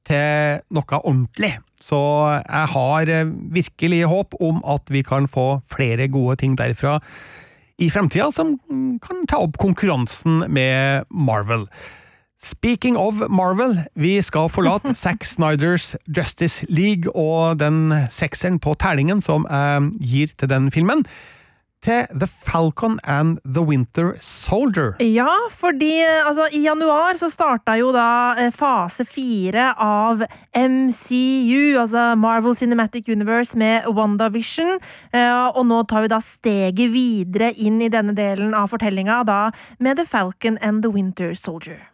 [0.05, 1.55] til noe ordentlig.
[1.81, 1.97] Så
[2.43, 3.09] jeg har
[3.55, 6.99] virkelig håp om at vi kan få flere gode ting derfra
[7.81, 8.55] i fremtida, som
[9.03, 11.67] kan ta opp konkurransen med Marvel.
[12.45, 19.23] Speaking of Marvel, vi skal forlate Zack Snyders Justice League og den sekseren på terningen
[19.25, 21.05] som jeg gir til den filmen,
[21.85, 24.95] til The Falcon and The Winter Soldier.
[24.99, 30.23] Ja, fordi altså, i januar så starta jo da eh, fase fire av
[30.55, 34.79] MCU, altså Marvel Cinematic Universe, med WandaVision.
[35.13, 39.51] Eh, og nå tar vi da steget videre inn i denne delen av fortellinga, da
[39.77, 41.91] med The Falcon and The Winter Soldier.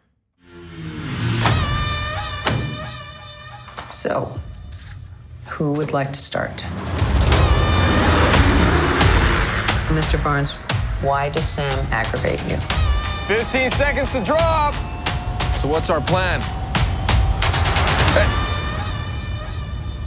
[3.90, 4.40] So,
[5.46, 6.64] who would like to start?
[9.92, 10.22] Mr.
[10.22, 10.52] Barnes,
[11.02, 12.56] why does Sam aggravate you?
[13.26, 14.74] 15 seconds to drop.
[15.56, 16.40] So what's our plan?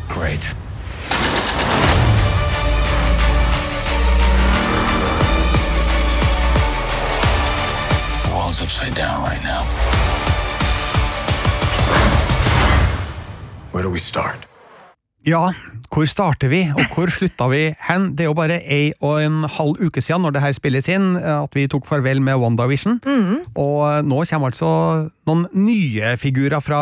[0.10, 0.42] Great.
[8.24, 9.64] The wall's upside down right now.
[13.72, 14.38] Where do we start?
[15.26, 15.48] Ja,
[15.90, 18.12] hvor starter vi, og hvor slutta vi hen?
[18.14, 21.16] Det er jo bare ei og en halv uke siden, når det her spilles inn,
[21.18, 23.00] at vi tok farvel med WandaVision.
[23.58, 24.70] Og nå kommer altså
[25.26, 26.82] noen nye figurer fra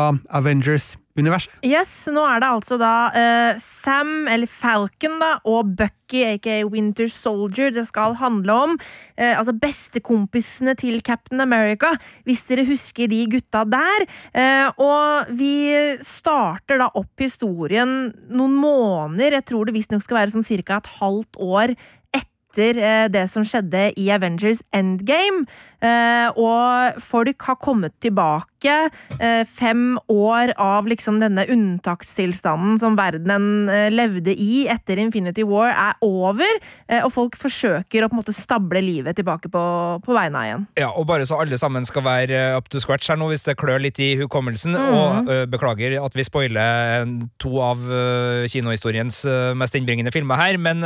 [1.13, 1.51] Avengers-universet.
[1.63, 7.07] Yes, nå er det altså da uh, Sam, eller Falcon, da, og Bucky, aka Winter
[7.07, 8.77] Soldier, det skal handle om.
[9.19, 11.93] Uh, altså bestekompisene til Captain America,
[12.25, 14.07] hvis dere husker de gutta der.
[14.33, 20.33] Uh, og vi starter da opp historien noen måneder, jeg tror det visstnok skal være
[20.33, 21.75] sånn cirka et halvt år
[22.13, 25.47] etter det som skjedde i Avengers Endgame.
[25.83, 28.75] Eh, og folk har kommet tilbake.
[29.19, 35.73] Eh, fem år av liksom denne unntakstilstanden som verdenen eh, levde i etter Infinity War,
[35.73, 36.59] er over.
[37.03, 39.63] Og folk forsøker å på en måte stable livet tilbake på,
[40.03, 40.65] på beina igjen.
[40.79, 43.57] Ja, og bare så alle sammen skal være up to scratch her nå, hvis det
[43.59, 44.77] klør litt i hukommelsen.
[44.77, 44.97] Mm.
[44.97, 47.07] Og øh, beklager at vi spoiler
[47.41, 50.83] to av øh, kinohistoriens øh, mest innbringende filmer her, men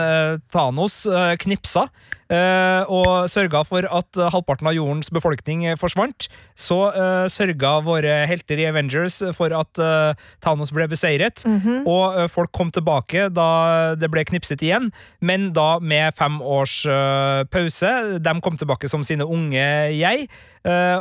[0.53, 1.05] Thanos
[1.41, 1.87] knipsa.
[2.91, 6.27] og sørga for at halvparten av jordens befolkning forsvant.
[6.57, 11.43] Så uh, sørga våre helter i Avengers for at uh, Thanos ble beseiret.
[11.83, 13.49] Og uh, folk kom tilbake da
[13.99, 14.89] det ble knipset igjen,
[15.21, 16.81] men da med fem års
[17.51, 17.93] pause.
[18.23, 20.27] De kom tilbake som sine unge jeg.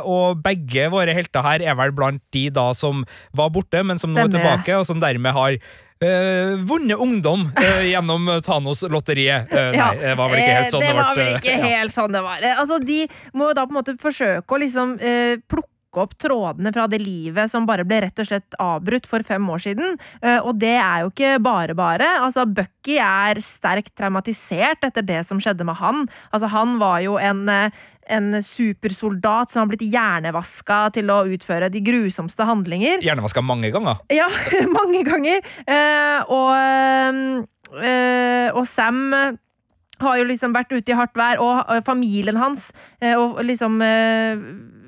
[0.07, 3.03] og begge våre helter her er vel blant de da som
[3.35, 5.57] var borte, men som nå er tilbake, og som dermed har
[6.03, 9.47] øh, vunnet ungdom øh, gjennom Thanos-lotteriet.
[9.51, 11.57] Øh, Ja, Nei, det var vel ikke helt sånn Eh, det var ble, vel ikke
[11.71, 12.43] helt sånn det var.
[12.43, 12.99] Eh, Altså, de
[13.37, 16.99] må jo da på en måte forsøke å liksom eh, plukke opp trådene fra det
[17.01, 19.95] livet som bare ble rett og slett avbrutt for fem år siden.
[20.21, 22.09] Eh, og det er jo ikke bare bare.
[22.21, 26.03] Altså, Bucky er sterkt traumatisert etter det som skjedde med han.
[26.29, 27.71] Altså, han var jo en eh,
[28.09, 33.03] en supersoldat som har blitt hjernevaska til å utføre de grusomste handlinger.
[33.05, 33.99] Hjernevaska mange ganger.
[34.13, 34.29] Ja,
[34.77, 35.43] mange ganger.
[35.67, 37.43] Eh, og,
[37.81, 39.03] eh, og Sam
[40.03, 42.69] har jo liksom vært ute i hardt vær, og familien hans
[43.01, 44.47] eh, og liksom eh,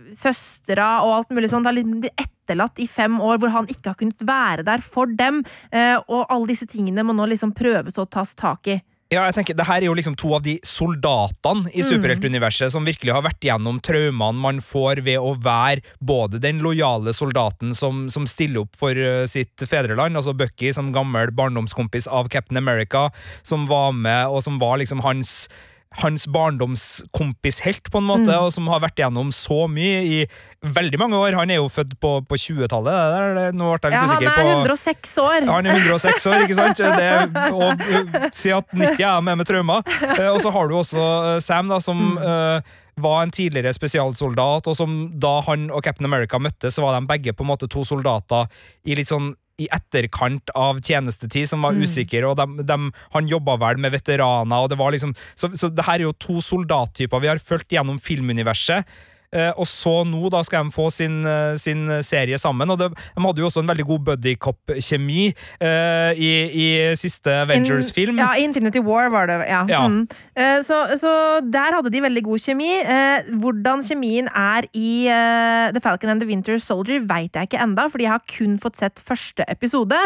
[0.09, 3.91] Søstera og alt mulig sånt har liksom blitt etterlatt i fem år, hvor han ikke
[3.91, 5.43] har kunnet være der for dem.
[5.69, 8.79] Eh, og alle disse tingene må nå liksom prøves å tas tak i.
[9.09, 12.85] Ja, jeg tenker, det her er jo liksom to av de soldatene i superheltuniverset som
[12.85, 18.03] virkelig har vært gjennom traumene man får ved å være både den lojale soldaten som,
[18.13, 23.07] som stiller opp for uh, sitt fedreland, altså Bucky som gammel barndomskompis av Captain America,
[23.41, 25.47] som var med, og som var liksom hans
[25.97, 30.19] hans barndomskompishelt, på en måte, og som har vært gjennom så mye i
[30.61, 31.33] veldig mange år.
[31.39, 32.93] Han er jo født på, på 20-tallet.
[32.93, 35.39] det der, det- Nå ble jeg litt Ja, han er 106 år.
[35.45, 36.77] ja, han er 106 år, ikke sant?
[36.77, 37.09] Det,
[37.53, 39.81] og si at 90 er med med traumer.
[40.19, 42.61] Eh, og så har du også uh, Sam, da, som uh,
[42.99, 47.07] var en tidligere spesialsoldat, og som da han og Captain America møttes, så var de
[47.07, 48.45] begge på en måte to soldater
[48.85, 52.77] i litt sånn i etterkant av tjenestetid, som var usikker, og de, de,
[53.15, 56.15] han jobba vel med veteraner, og det var liksom Så, så det her er jo
[56.17, 58.87] to soldattyper vi har fulgt gjennom filmuniverset.
[59.29, 62.69] Eh, og så nå da skal de få sin, eh, sin serie sammen.
[62.73, 65.25] Og det, de hadde jo også en veldig god buddycop-kjemi
[65.61, 68.17] uh, i, i siste Avengers-film.
[68.21, 69.61] Ja, Infinity War var det, ja.
[69.69, 69.83] Ja.
[69.85, 70.07] Mm.
[70.33, 71.11] Uh, så, så
[71.45, 72.71] der hadde de veldig god kjemi.
[72.81, 77.85] Uh, hvordan kjemien er i The Falcon and the Winter Soldier, veit jeg ikke enda,
[77.91, 79.97] fordi jeg har kun fått sett første episode.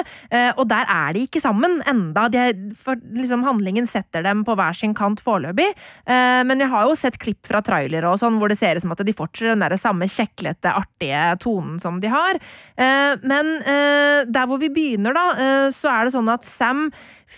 [0.58, 2.26] og der er de ikke sammen enda.
[2.32, 5.70] De for liksom, handlingen setter dem på hver sin kant foreløpig.
[6.08, 8.96] Men jeg har jo sett klipp fra trailere og sånn, hvor det ser ut som
[8.96, 12.40] at de fortsetter den der samme kjeklete, artige tonen som de har.
[12.76, 16.88] Eh, men eh, der hvor vi begynner, da, eh, så er det sånn at Sam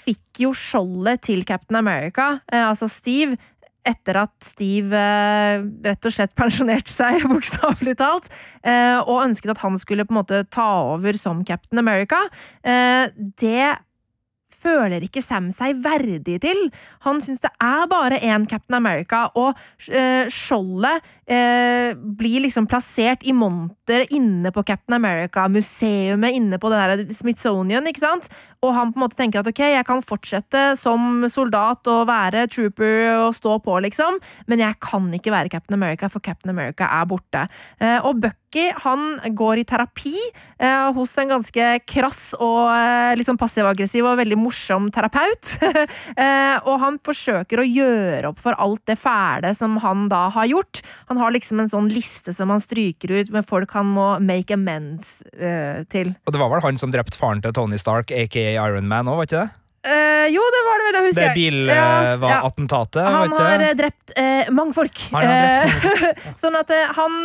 [0.05, 3.37] fikk jo skjoldet til Captain America, altså Steve,
[3.85, 8.29] etter at Steve eh, rett og slett pensjonerte seg, bokstavelig talt,
[8.65, 12.25] eh, og ønsket at han skulle på en måte ta over som Captain America.
[12.65, 13.75] Eh, det
[14.65, 16.65] føler ikke Sam seg verdig til.
[17.05, 19.55] Han syns det er bare én Captain America, og
[19.89, 26.81] eh, skjoldet eh, blir liksom plassert i monter inne på Captain America-museumet inne på det
[26.81, 28.29] der Smithsonian, ikke sant?
[28.65, 32.47] Og han på en måte tenker at ok, jeg kan fortsette som soldat og være
[32.51, 34.17] trooper og stå på, liksom,
[34.49, 37.45] men jeg kan ikke være Captain America, for Captain America er borte.
[37.79, 43.39] Eh, og Bucky han går i terapi eh, hos en ganske krass og eh, liksom
[43.39, 45.55] passiv-aggressiv og veldig morsom terapeut.
[46.67, 50.81] og han forsøker å gjøre opp for alt det fæle som han da har gjort.
[51.11, 54.55] Han har liksom en sånn liste som han stryker ut med folk han må make
[54.55, 55.19] amends
[55.91, 56.13] til.
[56.25, 59.21] Og det var vel han som drepte faren til Tony Stark, aka Iron Man òg,
[59.21, 59.51] var ikke det?
[59.85, 61.37] Uh, jo, det var det vel, jeg husker Det jeg.
[61.37, 62.37] bil Ja, eh, var ja.
[63.05, 65.01] Han har eh, drept uh, mange folk.
[65.13, 66.13] Han drept mange.
[66.41, 67.19] sånn at uh, han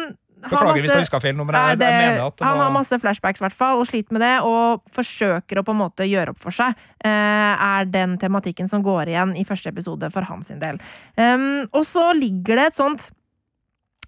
[0.45, 2.45] har Beklager hvis masse- jeg huska feil nå, men Nei, det, jeg mener at det
[2.49, 6.09] han har masse flashbacks hvert og sliter med det, og forsøker å på en måte
[6.09, 10.49] gjøre opp for seg, er den tematikken som går igjen i første episode for hans
[10.49, 10.81] del.
[11.21, 13.11] Um, og så ligger det et sånt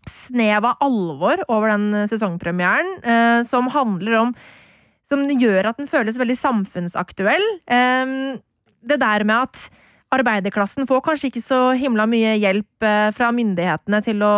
[0.09, 4.33] snev av alvor over den sesongpremieren, som handler om
[5.12, 7.44] Som gjør at den føles veldig samfunnsaktuell.
[7.68, 8.40] Um,
[8.82, 9.68] det der med at
[10.12, 14.32] arbeiderklassen får kanskje ikke så himla mye hjelp eh, fra myndighetene til å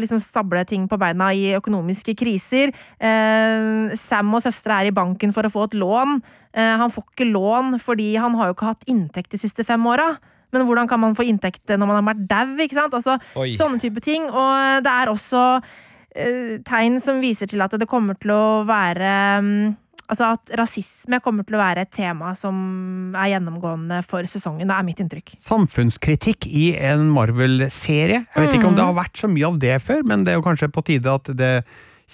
[0.00, 2.74] liksom stable ting på beina i økonomiske kriser.
[3.00, 6.18] Eh, Sam og søstera er i banken for å få et lån.
[6.52, 9.88] Eh, han får ikke lån fordi han har jo ikke hatt inntekt de siste fem
[9.88, 10.12] åra.
[10.52, 12.86] Men hvordan kan man få inntekt når man har vært dau?
[12.88, 13.52] Altså, Oi.
[13.56, 14.28] sånne type ting.
[14.28, 15.42] Og det er også
[16.16, 19.12] eh, tegn som viser til at det kommer til å være
[19.44, 19.76] mm,
[20.08, 24.64] Altså at rasisme kommer til å være et tema som er gjennomgående for sesongen.
[24.70, 25.34] Det er mitt inntrykk.
[25.36, 28.22] Samfunnskritikk i en Marvel-serie.
[28.24, 28.94] Jeg vet ikke om det Mm.
[28.94, 31.24] har vært så mye av det før, men det er jo kanskje på tide at
[31.36, 31.64] det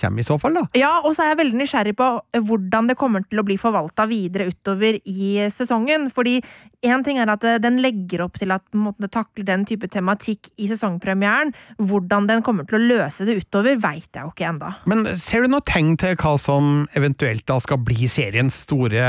[0.01, 0.65] kommer i så fall, da.
[0.79, 2.09] Ja, og så er jeg veldig nysgjerrig på
[2.49, 6.09] hvordan det kommer til å bli forvalta videre utover i sesongen.
[6.15, 6.39] Fordi
[6.85, 9.89] én ting er at eh, den legger opp til at den det takler den type
[9.93, 11.55] tematikk i sesongpremieren.
[11.79, 14.75] Hvordan den kommer til å løse det utover, veit jeg jo ikke enda.
[14.91, 19.05] Men ser du noe tegn til hva som eventuelt da skal bli seriens store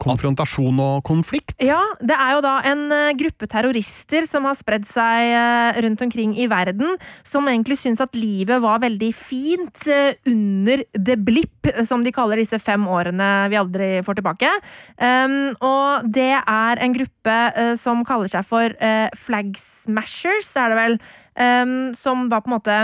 [0.00, 1.54] konfrontasjon og konflikt?
[1.62, 6.04] Ja, det er jo da en eh, gruppe terrorister som har spredd seg eh, rundt
[6.06, 6.96] omkring i verden,
[7.26, 12.40] som egentlig syns at livet var veldig fint eh, under the blip, som de kaller
[12.40, 14.48] disse fem årene vi aldri får tilbake.
[14.96, 17.36] Um, og det er en gruppe
[17.78, 18.72] som kaller seg for
[19.18, 20.96] Flag Smashers, er det vel,
[21.36, 22.78] um, som da på en måte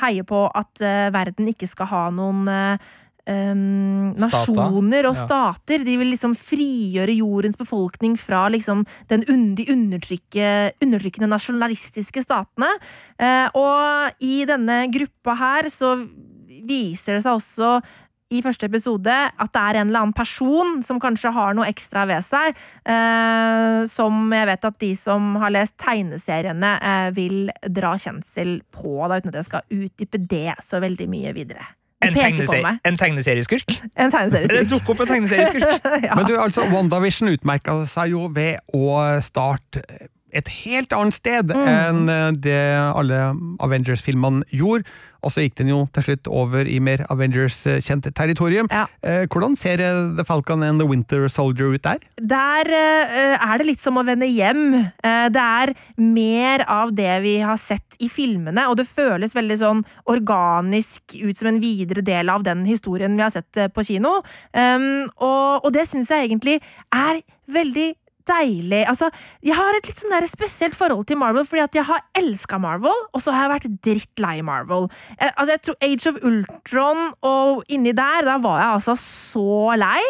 [0.00, 0.82] heier på at
[1.14, 2.46] verden ikke skal ha noen
[3.30, 5.84] um, nasjoner og stater.
[5.86, 9.24] De vil liksom frigjøre jordens befolkning fra liksom den
[9.56, 12.72] de undertrykkende nasjonalistiske statene.
[13.20, 15.96] Uh, og i denne gruppa her så
[16.66, 17.74] viser det seg også
[18.30, 22.04] i første episode at det er en eller annen person som kanskje har noe ekstra
[22.06, 22.54] ved seg,
[22.86, 28.94] eh, som jeg vet at de som har lest tegneseriene, eh, vil dra kjensel på,
[29.10, 31.66] da, uten at jeg skal utdype det så veldig mye videre.
[32.00, 33.74] En, tegneserie, en tegneserieskurk?
[33.94, 34.60] En tegneserieskurk.
[34.60, 35.88] Det dukker opp en tegneserieskurk!
[36.06, 36.14] ja.
[36.16, 39.84] Men du, altså, WandaVision utmerka seg jo ved å starte
[40.32, 41.66] et helt annet sted Mm.
[41.68, 42.58] enn eh, det
[42.94, 44.84] alle Avengers-filmene gjorde.
[45.20, 48.70] Og så gikk den jo til slutt over i mer Avengers-kjent territorium.
[48.72, 48.86] Ja.
[49.04, 51.98] Eh, hvordan ser eh, The Falcon and The Winter Soldier ut der?
[52.16, 54.92] Der er det litt som å vende hjem.
[55.02, 59.84] Det er mer av det vi har sett i filmene, og det føles veldig sånn
[60.08, 64.20] organisk ut som en videre del av den historien vi har sett på kino.
[64.56, 66.60] Og, og det syns jeg egentlig
[66.94, 67.20] er
[67.50, 67.90] veldig
[68.28, 68.82] deilig.
[68.90, 69.10] Altså,
[69.44, 72.58] jeg har et litt sånn der spesielt forhold til Marvel, fordi at jeg har elska
[72.62, 74.88] Marvel, og så har jeg vært drittlei Marvel.
[75.16, 79.78] Jeg, altså, jeg tror Age of Ultron og inni der, da var jeg altså så
[79.80, 80.00] lei.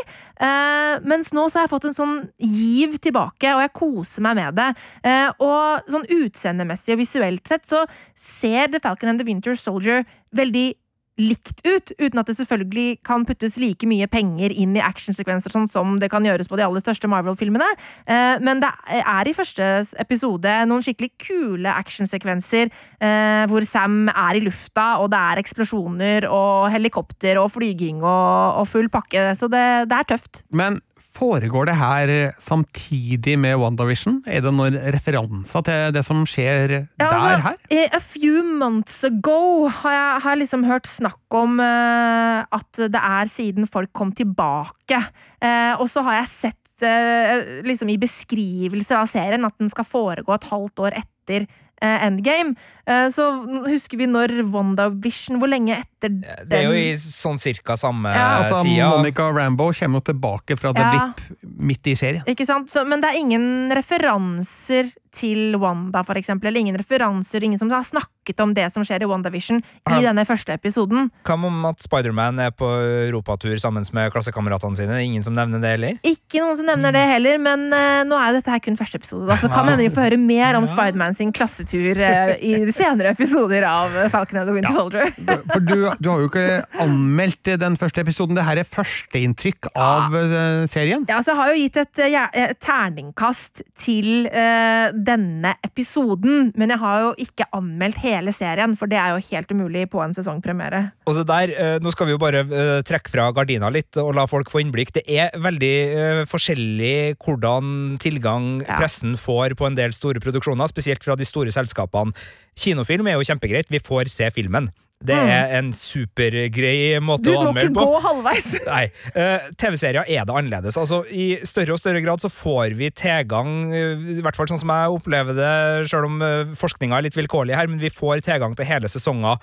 [0.40, 4.38] Eh, mens nå så har jeg fått en sånn giv tilbake, og jeg koser meg
[4.40, 4.68] med det.
[5.04, 7.84] Eh, og sånn utseendemessig og visuelt sett så
[8.16, 10.06] ser The Falcon and the Winter Soldier
[10.36, 10.72] veldig
[11.20, 15.68] likt ut, uten at det selvfølgelig kan puttes like mye penger inn i actionsekvenser sånn
[15.70, 17.68] som det kan gjøres på de aller største Marvel-filmene.
[18.06, 24.38] Eh, Men det er i første episode noen skikkelig kule actionsekvenser eh, hvor Sam er
[24.40, 29.50] i lufta, og det er eksplosjoner og helikopter og flyging og, og full pakke, så
[29.52, 30.44] det, det er tøft.
[30.50, 34.20] Men foregår det her samtidig med WandaVision?
[34.28, 37.58] Er det noen referanser til det som skjer Ja, der altså, her?
[37.70, 43.00] eh, A few months ago har jeg, har liksom hørt snakk om uh, at det
[43.00, 45.00] er siden folk kom tilbake.
[45.42, 49.88] Uh, og så har jeg sett uh, liksom i beskrivelser av serien at den skal
[49.88, 51.46] foregå et halvt år etter
[51.86, 52.54] Endgame.
[52.86, 53.24] Eh, så
[53.68, 58.10] husker vi når WandaVision Hvor lenge etter den Det er jo i sånn cirka samme
[58.12, 58.40] Ja.
[58.40, 58.88] Altså, tida.
[58.96, 60.90] Monica Rambo kommer jo tilbake fra The Ja.
[61.14, 62.24] Blip midt i serien.
[62.26, 62.70] Ikke sant?
[62.72, 66.50] Så, men det er ingen referanser til Wanda, for eksempel.
[66.50, 70.24] Eller ingen referanser, ingen som har snakket om det som skjer i WandaVision i denne
[70.28, 71.10] første episoden.
[71.26, 72.68] Hva om at Spiderman er på
[73.08, 75.00] europatur sammen med klassekameratene sine?
[75.04, 75.98] Ingen som nevner det heller?
[76.06, 79.00] Ikke noen som nevner det heller, men uh, nå er jo dette her kun første
[79.00, 79.26] episode.
[79.28, 83.14] Da, så kan hende vi får høre mer om Spiderman sin klassetur uh, i senere
[83.16, 85.10] episoder av eh, Falcon and the Winter Soldier.
[85.52, 86.46] For du, du har jo ikke
[86.84, 88.38] anmeldt den første episoden.
[88.38, 91.06] Det her er førsteinntrykk av uh, serien.
[91.10, 92.04] Ja, så jeg har jo gitt et,
[92.44, 98.90] et terningkast til eh, denne episoden, men jeg har jo ikke anmeldt hele serien, for
[98.90, 100.82] det er jo helt umulig på en sesongpremiere.
[101.10, 104.14] Og det der, eh, Nå skal vi jo bare eh, trekke fra gardina litt og
[104.14, 104.92] la folk få innblikk.
[104.92, 111.04] Det er veldig eh, forskjellig hvordan tilgang pressen får på en del store produksjoner, spesielt
[111.04, 112.14] fra de store selskapene.
[112.60, 114.70] Kinofilm er jo kjempegreit, vi får se filmen.
[115.00, 118.50] Det er en supergrei måte Du å må ikke gå halvveis.
[118.68, 118.82] Nei.
[119.14, 120.76] Uh, TV-serier er det annerledes.
[120.76, 124.60] Altså, I større og større grad så får vi tilgang, eh, i hvert fall sånn
[124.60, 125.54] som jeg opplever det,
[125.88, 129.40] selv om uh, forskninga er litt vilkårlig her, men vi får tilgang til hele sesonger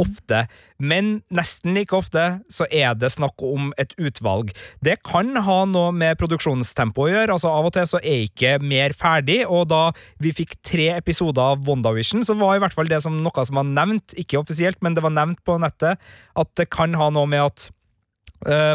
[0.00, 0.44] ofte.
[0.80, 4.54] Men nesten like ofte så er det snakk om et utvalg.
[4.84, 7.36] Det kan ha noe med produksjonstempo å gjøre.
[7.36, 9.82] altså Av og til så er ikke mer ferdig, og da
[10.22, 13.60] vi fikk tre episoder av WandaVision, så var i hvert fall det som noe som
[13.60, 16.00] var nevnt, ikke offisielt, men det var nevnt på nettet,
[16.40, 17.68] at det kan ha noe med at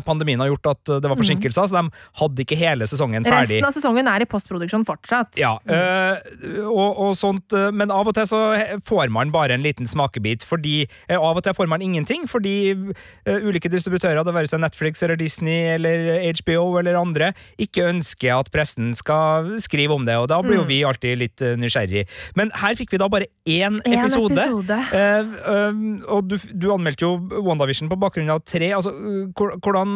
[0.06, 1.90] pandemien har gjort at det var forsinkelser, så de
[2.22, 3.58] hadde ikke hele sesongen ferdig.
[3.58, 5.36] Resten av sesongen er i postproduksjon fortsatt.
[5.42, 8.42] Ja, øh, og, og sånt, men av og til så
[8.86, 12.56] får man bare en liten smakebit, fordi av og til får man ingenting, fordi
[13.26, 18.52] ulike distributører, det være seg Netflix eller Disney eller HBO eller andre, ikke ønsker at
[18.54, 22.06] pressen skal skrive om det, og da blir jo vi alltid litt nysgjerrig.
[22.38, 24.38] Men her fikk vi da bare én En episode.
[24.38, 24.78] episode.
[24.94, 28.72] Eh, eh, og du, du anmeldte jo WandaVision på bakgrunn av tre.
[28.76, 28.94] Altså,
[29.36, 29.92] hvor- hvordan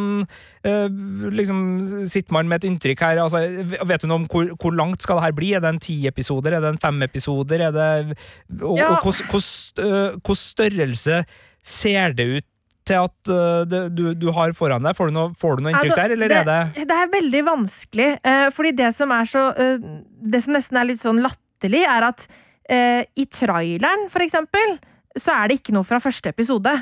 [0.68, 0.88] eh,
[1.36, 1.62] liksom
[2.10, 3.22] sitter man med et inntrykk her?
[3.24, 3.42] Altså,
[3.88, 5.54] vet du noe om hvor, hvor langt skal det her bli?
[5.58, 6.58] Er det en ti episoder?
[6.58, 7.66] Er det en fem episoder?
[7.70, 8.18] Er det,
[8.62, 8.96] og Ja.
[9.00, 11.24] hvordan øh, størrelse
[11.64, 12.48] ser det ut
[12.90, 14.96] til at uh, det, du, du har foran deg?
[14.98, 17.42] Får du noe, får du noe inntrykk Altså, der, eller er det Det er veldig
[17.46, 19.90] vanskelig, uh, fordi det som er så uh,
[20.34, 22.26] Det som nesten er litt sånn latterlig, er at
[22.70, 24.78] eh, i traileren, for eksempel,
[25.18, 26.76] så er det ikke noe fra første episode.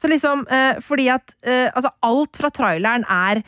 [0.00, 3.42] Så liksom, eh, fordi at eh, altså alt fra traileren er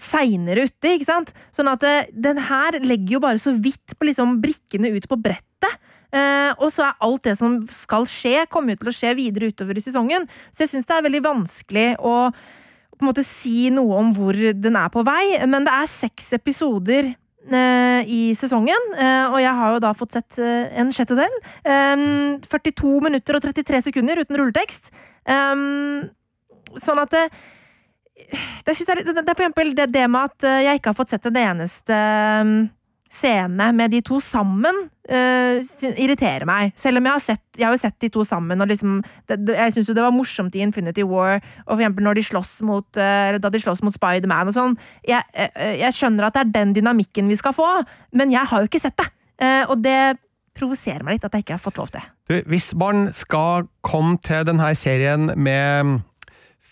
[0.00, 1.32] seinere ute, ikke sant?
[1.54, 5.20] Sånn at eh, den her legger jo bare så vidt på liksom brikkene ut på
[5.20, 5.76] brettet.
[6.14, 9.50] Eh, og så er alt det som skal skje, kommer jo til å skje videre
[9.52, 10.28] utover i sesongen.
[10.54, 12.14] Så jeg syns det er veldig vanskelig å
[12.94, 16.30] på en måte si noe om hvor den er på vei, men det er seks
[16.36, 17.10] episoder
[17.52, 21.34] i sesongen, eh, og jeg har jo da fått sett eh, en sjettedel.
[21.64, 22.04] Eh,
[22.46, 24.88] 42 minutter og 33 sekunder uten rulletekst.
[25.28, 25.66] Eh,
[26.80, 27.26] sånn at det,
[28.64, 31.14] det, er det er for eksempel det, det med at eh, jeg ikke har fått
[31.14, 32.54] sett en eneste eh,
[33.14, 35.58] scene med de to sammen, uh,
[35.92, 36.74] irriterer meg.
[36.78, 39.38] Selv om jeg har sett, jeg har jo sett de to sammen, og liksom det,
[39.46, 42.26] det, Jeg syns jo det var morsomt i Infinity War, og for eksempel når de
[42.30, 44.76] slåss mot, uh, da de slåss mot Spiderman og sånn.
[45.08, 47.70] Jeg, uh, jeg skjønner at det er den dynamikken vi skal få,
[48.14, 49.10] men jeg har jo ikke sett det.
[49.66, 50.14] Og det
[50.54, 52.04] provoserer meg litt at jeg ikke har fått lov til.
[52.30, 55.98] Du, hvis man skal komme til denne serien med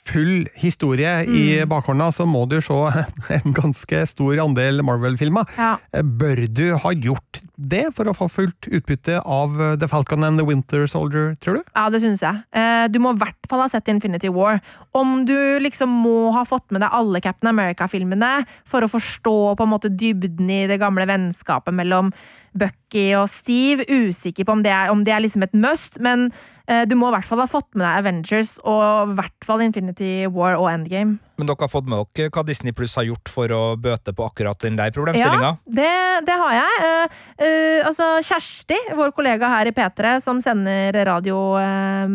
[0.09, 2.79] full historie i bakhånda, så må du se
[3.39, 5.49] en ganske stor andel Marvel-filmer.
[5.59, 5.77] Ja.
[6.03, 10.47] Bør du ha gjort det for å få fullt utbytte av The Falcon and the
[10.47, 11.63] Winter Soldier, tror du?
[11.77, 12.43] Ja, det synes jeg.
[12.53, 14.61] Eh, Du må i hvert fall ha sett Infinity War.
[14.93, 19.67] Om du liksom må ha fått med deg alle Captain America-filmene for å forstå på
[19.67, 22.11] en måte dybden i det gamle vennskapet mellom
[22.53, 26.27] Bucky og Steve, usikker på om det er, om det er liksom et must, men
[26.69, 29.65] eh, du må i hvert fall ha fått med deg Avengers og i hvert fall
[29.65, 31.17] Infinity War og Endgame.
[31.39, 34.27] Men dere har fått med dere hva Disney Pluss har gjort for å bøte på
[34.27, 35.53] akkurat den der problemstillinga?
[35.57, 35.93] Ja, det,
[36.29, 36.83] det har jeg.
[36.83, 42.07] Uh, uh, altså Kjersti, vår kollega her i P3, som sender radio uh,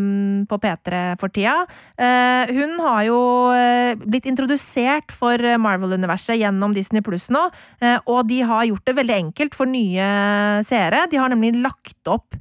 [0.47, 1.59] på P3 for tida,
[1.97, 3.17] hun har jo
[4.03, 7.43] blitt introdusert for Marvel-universet gjennom Disney Pluss nå,
[8.05, 10.07] og de har gjort det veldig enkelt for nye
[10.67, 11.05] seere.
[11.11, 12.37] De har nemlig lagt opp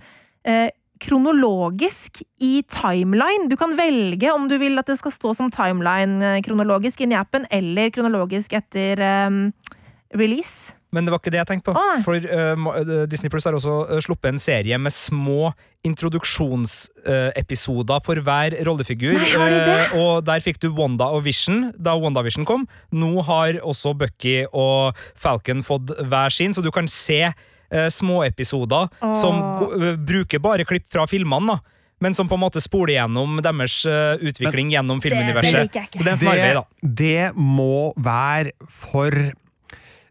[1.02, 3.48] kronologisk i timeline.
[3.50, 7.16] Du kan velge om du vil at det skal stå som timeline eh, kronologisk inni
[7.18, 9.52] appen, eller kronologisk etter um,
[10.16, 10.72] release.
[10.94, 11.74] Men det var ikke det jeg tenkte på.
[11.76, 11.78] Å.
[12.06, 12.22] For uh,
[13.10, 15.42] Disney Plus har også eh, sluppet en serie med små
[15.86, 19.18] introduksjonsepisoder for hver rollefigur.
[19.20, 19.32] Nei?
[19.36, 22.62] Eh, og der fikk du Wanda og Vision da WandaVision kom.
[22.94, 24.80] Nå har også Bucky og
[25.18, 27.22] Falcon fått hver sin, så du kan se
[27.74, 28.88] uh, småepisoder
[29.20, 29.72] som Åh.
[29.80, 31.56] eh, bruker bare klipp fra filmene.
[31.56, 35.72] da men som på en måte spoler gjennom deres eh, utvikling gjennom filmuniverset.
[35.72, 36.16] Det, det.
[36.20, 39.16] Det det må være for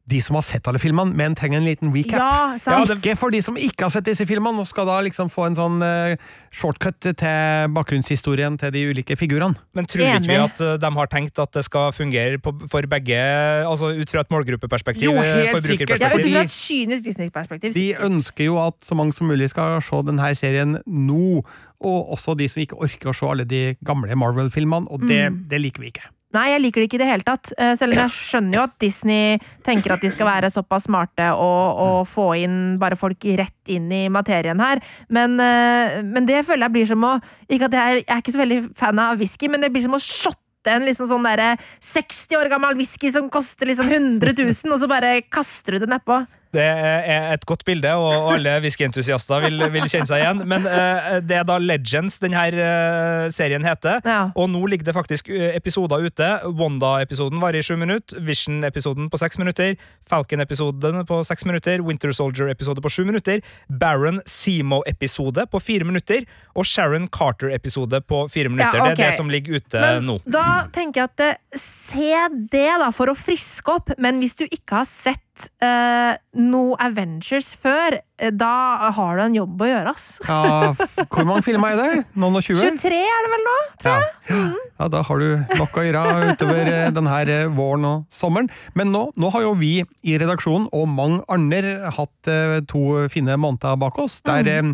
[0.06, 2.20] de som har sett alle filmene, men trenger en liten recap.
[2.22, 2.92] Ja, sant.
[2.94, 5.58] Ikke for de som ikke har sett disse filmene, og skal da liksom få en
[5.58, 6.14] sånn uh,
[6.54, 9.58] shortcut til bakgrunnshistorien til de ulike figurene.
[9.74, 12.86] Men tror ikke vi at eh, de har tenkt at det skal fungere på, for
[12.92, 13.18] begge,
[13.66, 15.10] altså ut fra et målgruppeperspektiv?
[15.10, 16.38] Jo, eh, helt sikkert, Ja, ut forbrukerperspektiv?
[16.38, 17.76] fra et kynisk Disney-perspektiv.
[17.76, 21.44] De ønsker jo at så mange som mulig skal se denne serien nå,
[21.86, 25.60] og også de som ikke orker å se alle de gamle Marvel-filmene, og det, det
[25.66, 26.08] liker vi ikke.
[26.36, 27.52] Nei, jeg liker det ikke i det hele tatt.
[27.58, 31.30] Eh, Selv om jeg skjønner jo at Disney tenker at de skal være såpass smarte
[31.34, 34.82] og, og få inn bare folk rett inn i materien her.
[35.10, 37.14] Men, eh, men det føler jeg blir som å
[37.50, 39.96] Ikke at jeg jeg er ikke så veldig fan av whisky, men det blir som
[39.96, 40.42] å shotte
[40.74, 44.90] en liksom sånn der 60 år gammel whisky som koster liksom 100 000, og så
[44.90, 46.24] bare kaster du det nedpå.
[46.56, 50.44] Det er et godt bilde, og alle whisky-entusiaster vil, vil kjenne seg igjen.
[50.48, 54.00] Men uh, det er da Legends denne uh, serien heter.
[54.06, 54.22] Ja.
[54.40, 56.30] Og nå ligger det faktisk eh, episoder ute.
[56.46, 58.22] Wanda-episoden varer i sju minutter.
[58.26, 59.76] Vision-episoden på seks minutter.
[60.10, 61.82] Falcon-episoden på seks minutter.
[61.86, 63.42] Winter Soldier-episode på sju minutter.
[63.68, 66.26] Baron Seymour-episode på fire minutter.
[66.56, 68.78] Og Sharon Carter-episode på fire minutter.
[68.80, 70.20] Ja, Det er det som ligger ute Men nå.
[70.26, 72.12] da tenker jeg at eh, se
[72.52, 73.96] det, da, for å friske opp.
[73.98, 75.22] Men hvis du ikke har sett
[75.64, 80.06] uh, noe Avengers før, eh, da har du en jobb å gjøre, ass.
[80.24, 80.72] Ja,
[81.12, 82.04] hvor mange filmer er det?
[82.16, 82.78] Noen og 20?
[82.80, 83.56] 23 er det vel nå?
[83.82, 84.38] tror Ja.
[84.80, 88.48] ja, da har du nok å gjøre utover eh, denne våren og sommeren.
[88.80, 89.74] Men nå, nå har jo vi
[90.08, 94.72] i redaksjonen og mange andre hatt eh, to fine måneder bak oss, der mm.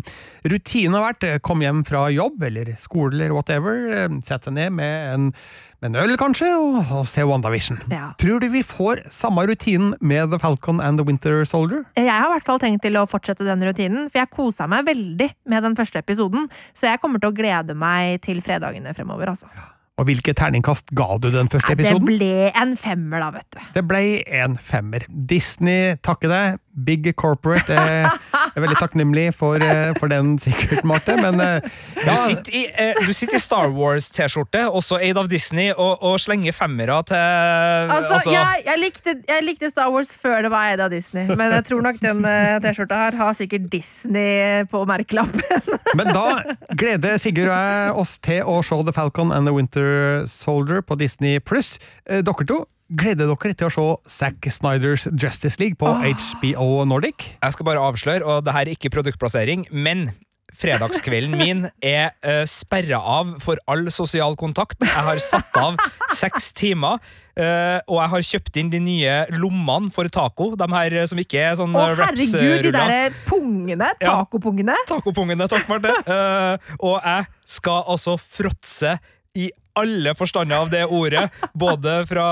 [0.52, 4.78] rutinen har vært eh, kom hjem fra jobb eller skole eller whatever, sett deg ned
[4.78, 5.28] med en,
[5.82, 7.80] med en øl kanskje, og, og se WandaVision.
[7.90, 8.12] Ja.
[8.22, 11.82] Tror du vi får samme rutinen med The Falcon and The Winter Soldier?
[11.98, 14.86] Jeg har i hvert fall tenkt til å fortsette den rutinen, for jeg kosa meg
[14.86, 16.46] veldig med den første episoden.
[16.70, 19.50] Så jeg kommer til å glede meg til fredagene fremover, altså.
[20.00, 23.58] Og hvilke terningkast ga du den første Nei, det ble en femmer, da, vet du.
[23.74, 24.04] Det ble
[24.40, 25.04] en femmer.
[25.10, 26.62] Disney takker deg.
[26.72, 27.76] Big corporate.
[28.52, 31.16] Jeg er veldig takknemlig for, eh, for den, sikkert, Marte.
[31.16, 32.12] Men ja.
[32.12, 36.18] Du sitter i, eh, du sitter i Star Wars-T-skjorte, også aid av Disney, og, og
[36.20, 40.82] slenger femmere til Altså, jeg, jeg, likte, jeg likte Star Wars før det var aid
[40.84, 45.72] av Disney, men jeg tror nok den eh, T-skjorta her har sikkert Disney på merkelappen.
[45.98, 46.26] men da
[46.76, 50.98] gleder Sigurd og jeg oss til å se The Falcon and The Winter Soldier på
[51.00, 51.76] Disney pluss.
[52.04, 52.64] Dere to,
[52.98, 57.32] gleder dere til å se Zack Snyders Justice League på HBO Nordic?
[57.38, 60.10] Jeg skal bare avsløre, og det her er ikke produktplassering, men
[60.62, 64.76] fredagskvelden min er uh, sperra av for all sosial kontakt.
[64.84, 65.78] Jeg har satt av
[66.18, 67.00] seks timer.
[67.40, 70.50] uh, og jeg har kjøpt inn de nye lommene for taco.
[70.60, 72.76] De her eh, som ikke er sånn Å, eh, herregud, de der pungene!
[72.76, 73.88] derre pungene.
[74.04, 74.18] Ja.
[74.20, 74.76] Tacopungene.
[74.90, 75.96] Tacopungene, takk, Marte.
[76.04, 77.26] Uh, og jeg
[77.56, 78.98] skal altså fråtse
[79.40, 81.24] i alle forstander av det ordet.
[81.56, 82.26] Både fra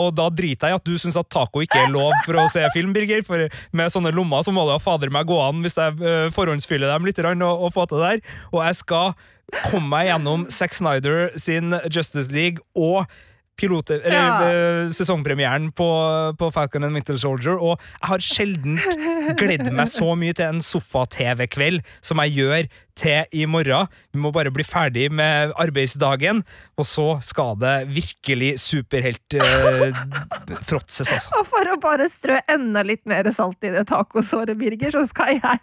[0.00, 2.46] Og da driter jeg i at du syns at taco ikke er lov for å
[2.52, 3.22] se film, Birger.
[3.26, 6.92] For med sånne lommer så må det fader meg gå an hvis jeg eh, forhåndsfyller
[6.92, 8.34] dem litt og, og få til det der.
[8.52, 9.14] Og jeg skal
[9.70, 13.04] komme meg gjennom Zack Snyder sin Justice League og
[13.54, 14.46] pilot, eller, Ja.
[14.50, 15.86] eh, sesongpremieren på,
[16.40, 18.80] på Falcon and Winter Soldier, og jeg har sjelden
[19.38, 22.66] gledd meg så mye til en sofa-TV-kveld som jeg gjør
[22.98, 23.90] til i morgen.
[24.14, 26.42] Vi må bare bli ferdig med arbeidsdagen,
[26.78, 29.94] og så skal det virkelig superhelt eh,
[30.70, 31.18] altså.
[31.38, 35.38] Og for å bare strø enda litt mer salt i det tacosåret, Birger, så skal
[35.38, 35.62] jeg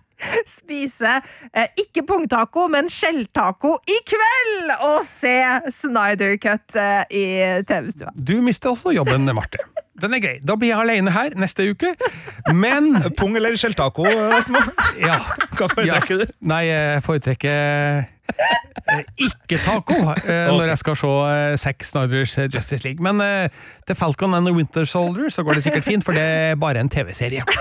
[0.49, 1.17] spise
[1.53, 4.75] eh, ikke pungtaco, men skjelltaco i kveld!
[4.91, 5.37] Og se
[5.73, 7.25] Snyder Cut eh, i
[7.67, 8.13] TV-stua.
[8.15, 9.63] Du mister også jobben, Marte.
[10.01, 10.37] Den er grei.
[10.45, 11.93] Da blir jeg alene her neste uke.
[12.53, 14.61] Men Pung eller skjelltaco, Vestmo?
[15.01, 15.19] ja,
[15.57, 16.33] Hva foretrekker du?
[16.51, 18.07] Nei, jeg foretrekker
[19.21, 23.03] ikke taco eh, når jeg skal se eh, Zack Snyders eh, Justice League.
[23.03, 23.47] Men eh,
[23.87, 26.79] til Falcon and the Winter Soldier så går det sikkert fint, for det er bare
[26.83, 27.43] en TV-serie.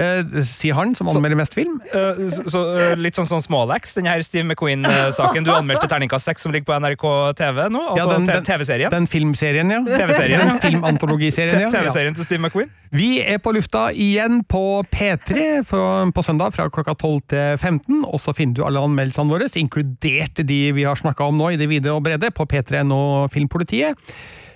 [0.00, 1.74] Eh, Sier han som anmelder mest film.
[1.92, 6.24] Eh, så, så, eh, litt sånn som Smålex, den her Steve McQueen-saken du anmeldte terningkast
[6.30, 7.04] 6 som ligger på NRK
[7.36, 7.82] TV nå?
[7.92, 8.88] Altså ja, den- TV-serien?
[8.94, 9.80] Den filmserien, ja.
[9.84, 11.68] TV-serien, Den filmantologiserien, ja.
[11.74, 12.70] TV-serien til Steve McQueen?
[12.96, 15.84] Vi er på lufta igjen på P3 fra,
[16.16, 20.44] på søndag fra klokka 12 til 15, og så finner du alle anmeldelsene våre, inkludert
[20.46, 23.98] de vi har snakka om nå i det vide og brede, på P3.no Filmpolitiet.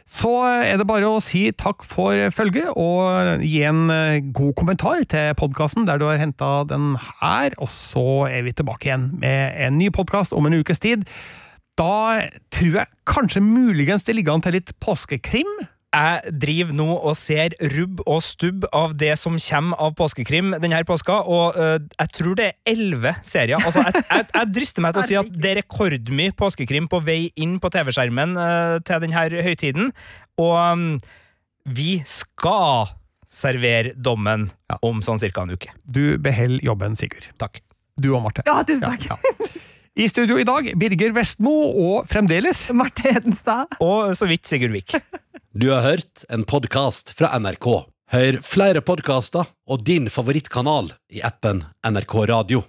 [0.04, 5.00] Så er det bare å si takk for følget, og gi en eh, god kommentar
[5.08, 6.92] til podkasten der du har henta den
[7.22, 11.08] her, og så er vi tilbake igjen med en ny podkast om en ukes tid.
[11.80, 15.48] Da tror jeg kanskje muligens det ligger an til litt påskekrim.
[15.94, 20.80] Jeg driver nå og ser rubb og stubb av det som kommer av påskekrim denne
[20.88, 23.62] påska, og uh, jeg tror det er elleve serier.
[23.62, 26.98] Altså, jeg, jeg, jeg drister meg til å si at det er rekordmye påskekrim på
[27.06, 29.92] vei inn på TV-skjermen uh, til denne høytiden,
[30.42, 30.84] og um,
[31.70, 32.90] vi skal
[33.34, 34.80] servere dommen Ja.
[34.86, 35.70] om sånn cirka en uke.
[35.86, 37.30] Du beholder jobben, Sigurd.
[37.38, 37.62] Takk.
[37.94, 38.42] Du og Marte.
[38.46, 39.06] Ja, tusen takk.
[39.06, 39.62] Ja.
[39.94, 43.76] I studio i dag, Birger Vestmo og fremdeles Marte Hedenstad.
[43.78, 44.96] Og så vidt Sigurd Vik.
[45.54, 47.68] Du har hørt en podkast fra NRK.
[48.10, 52.64] Hør flere podkaster og din favorittkanal i appen NRK Radio.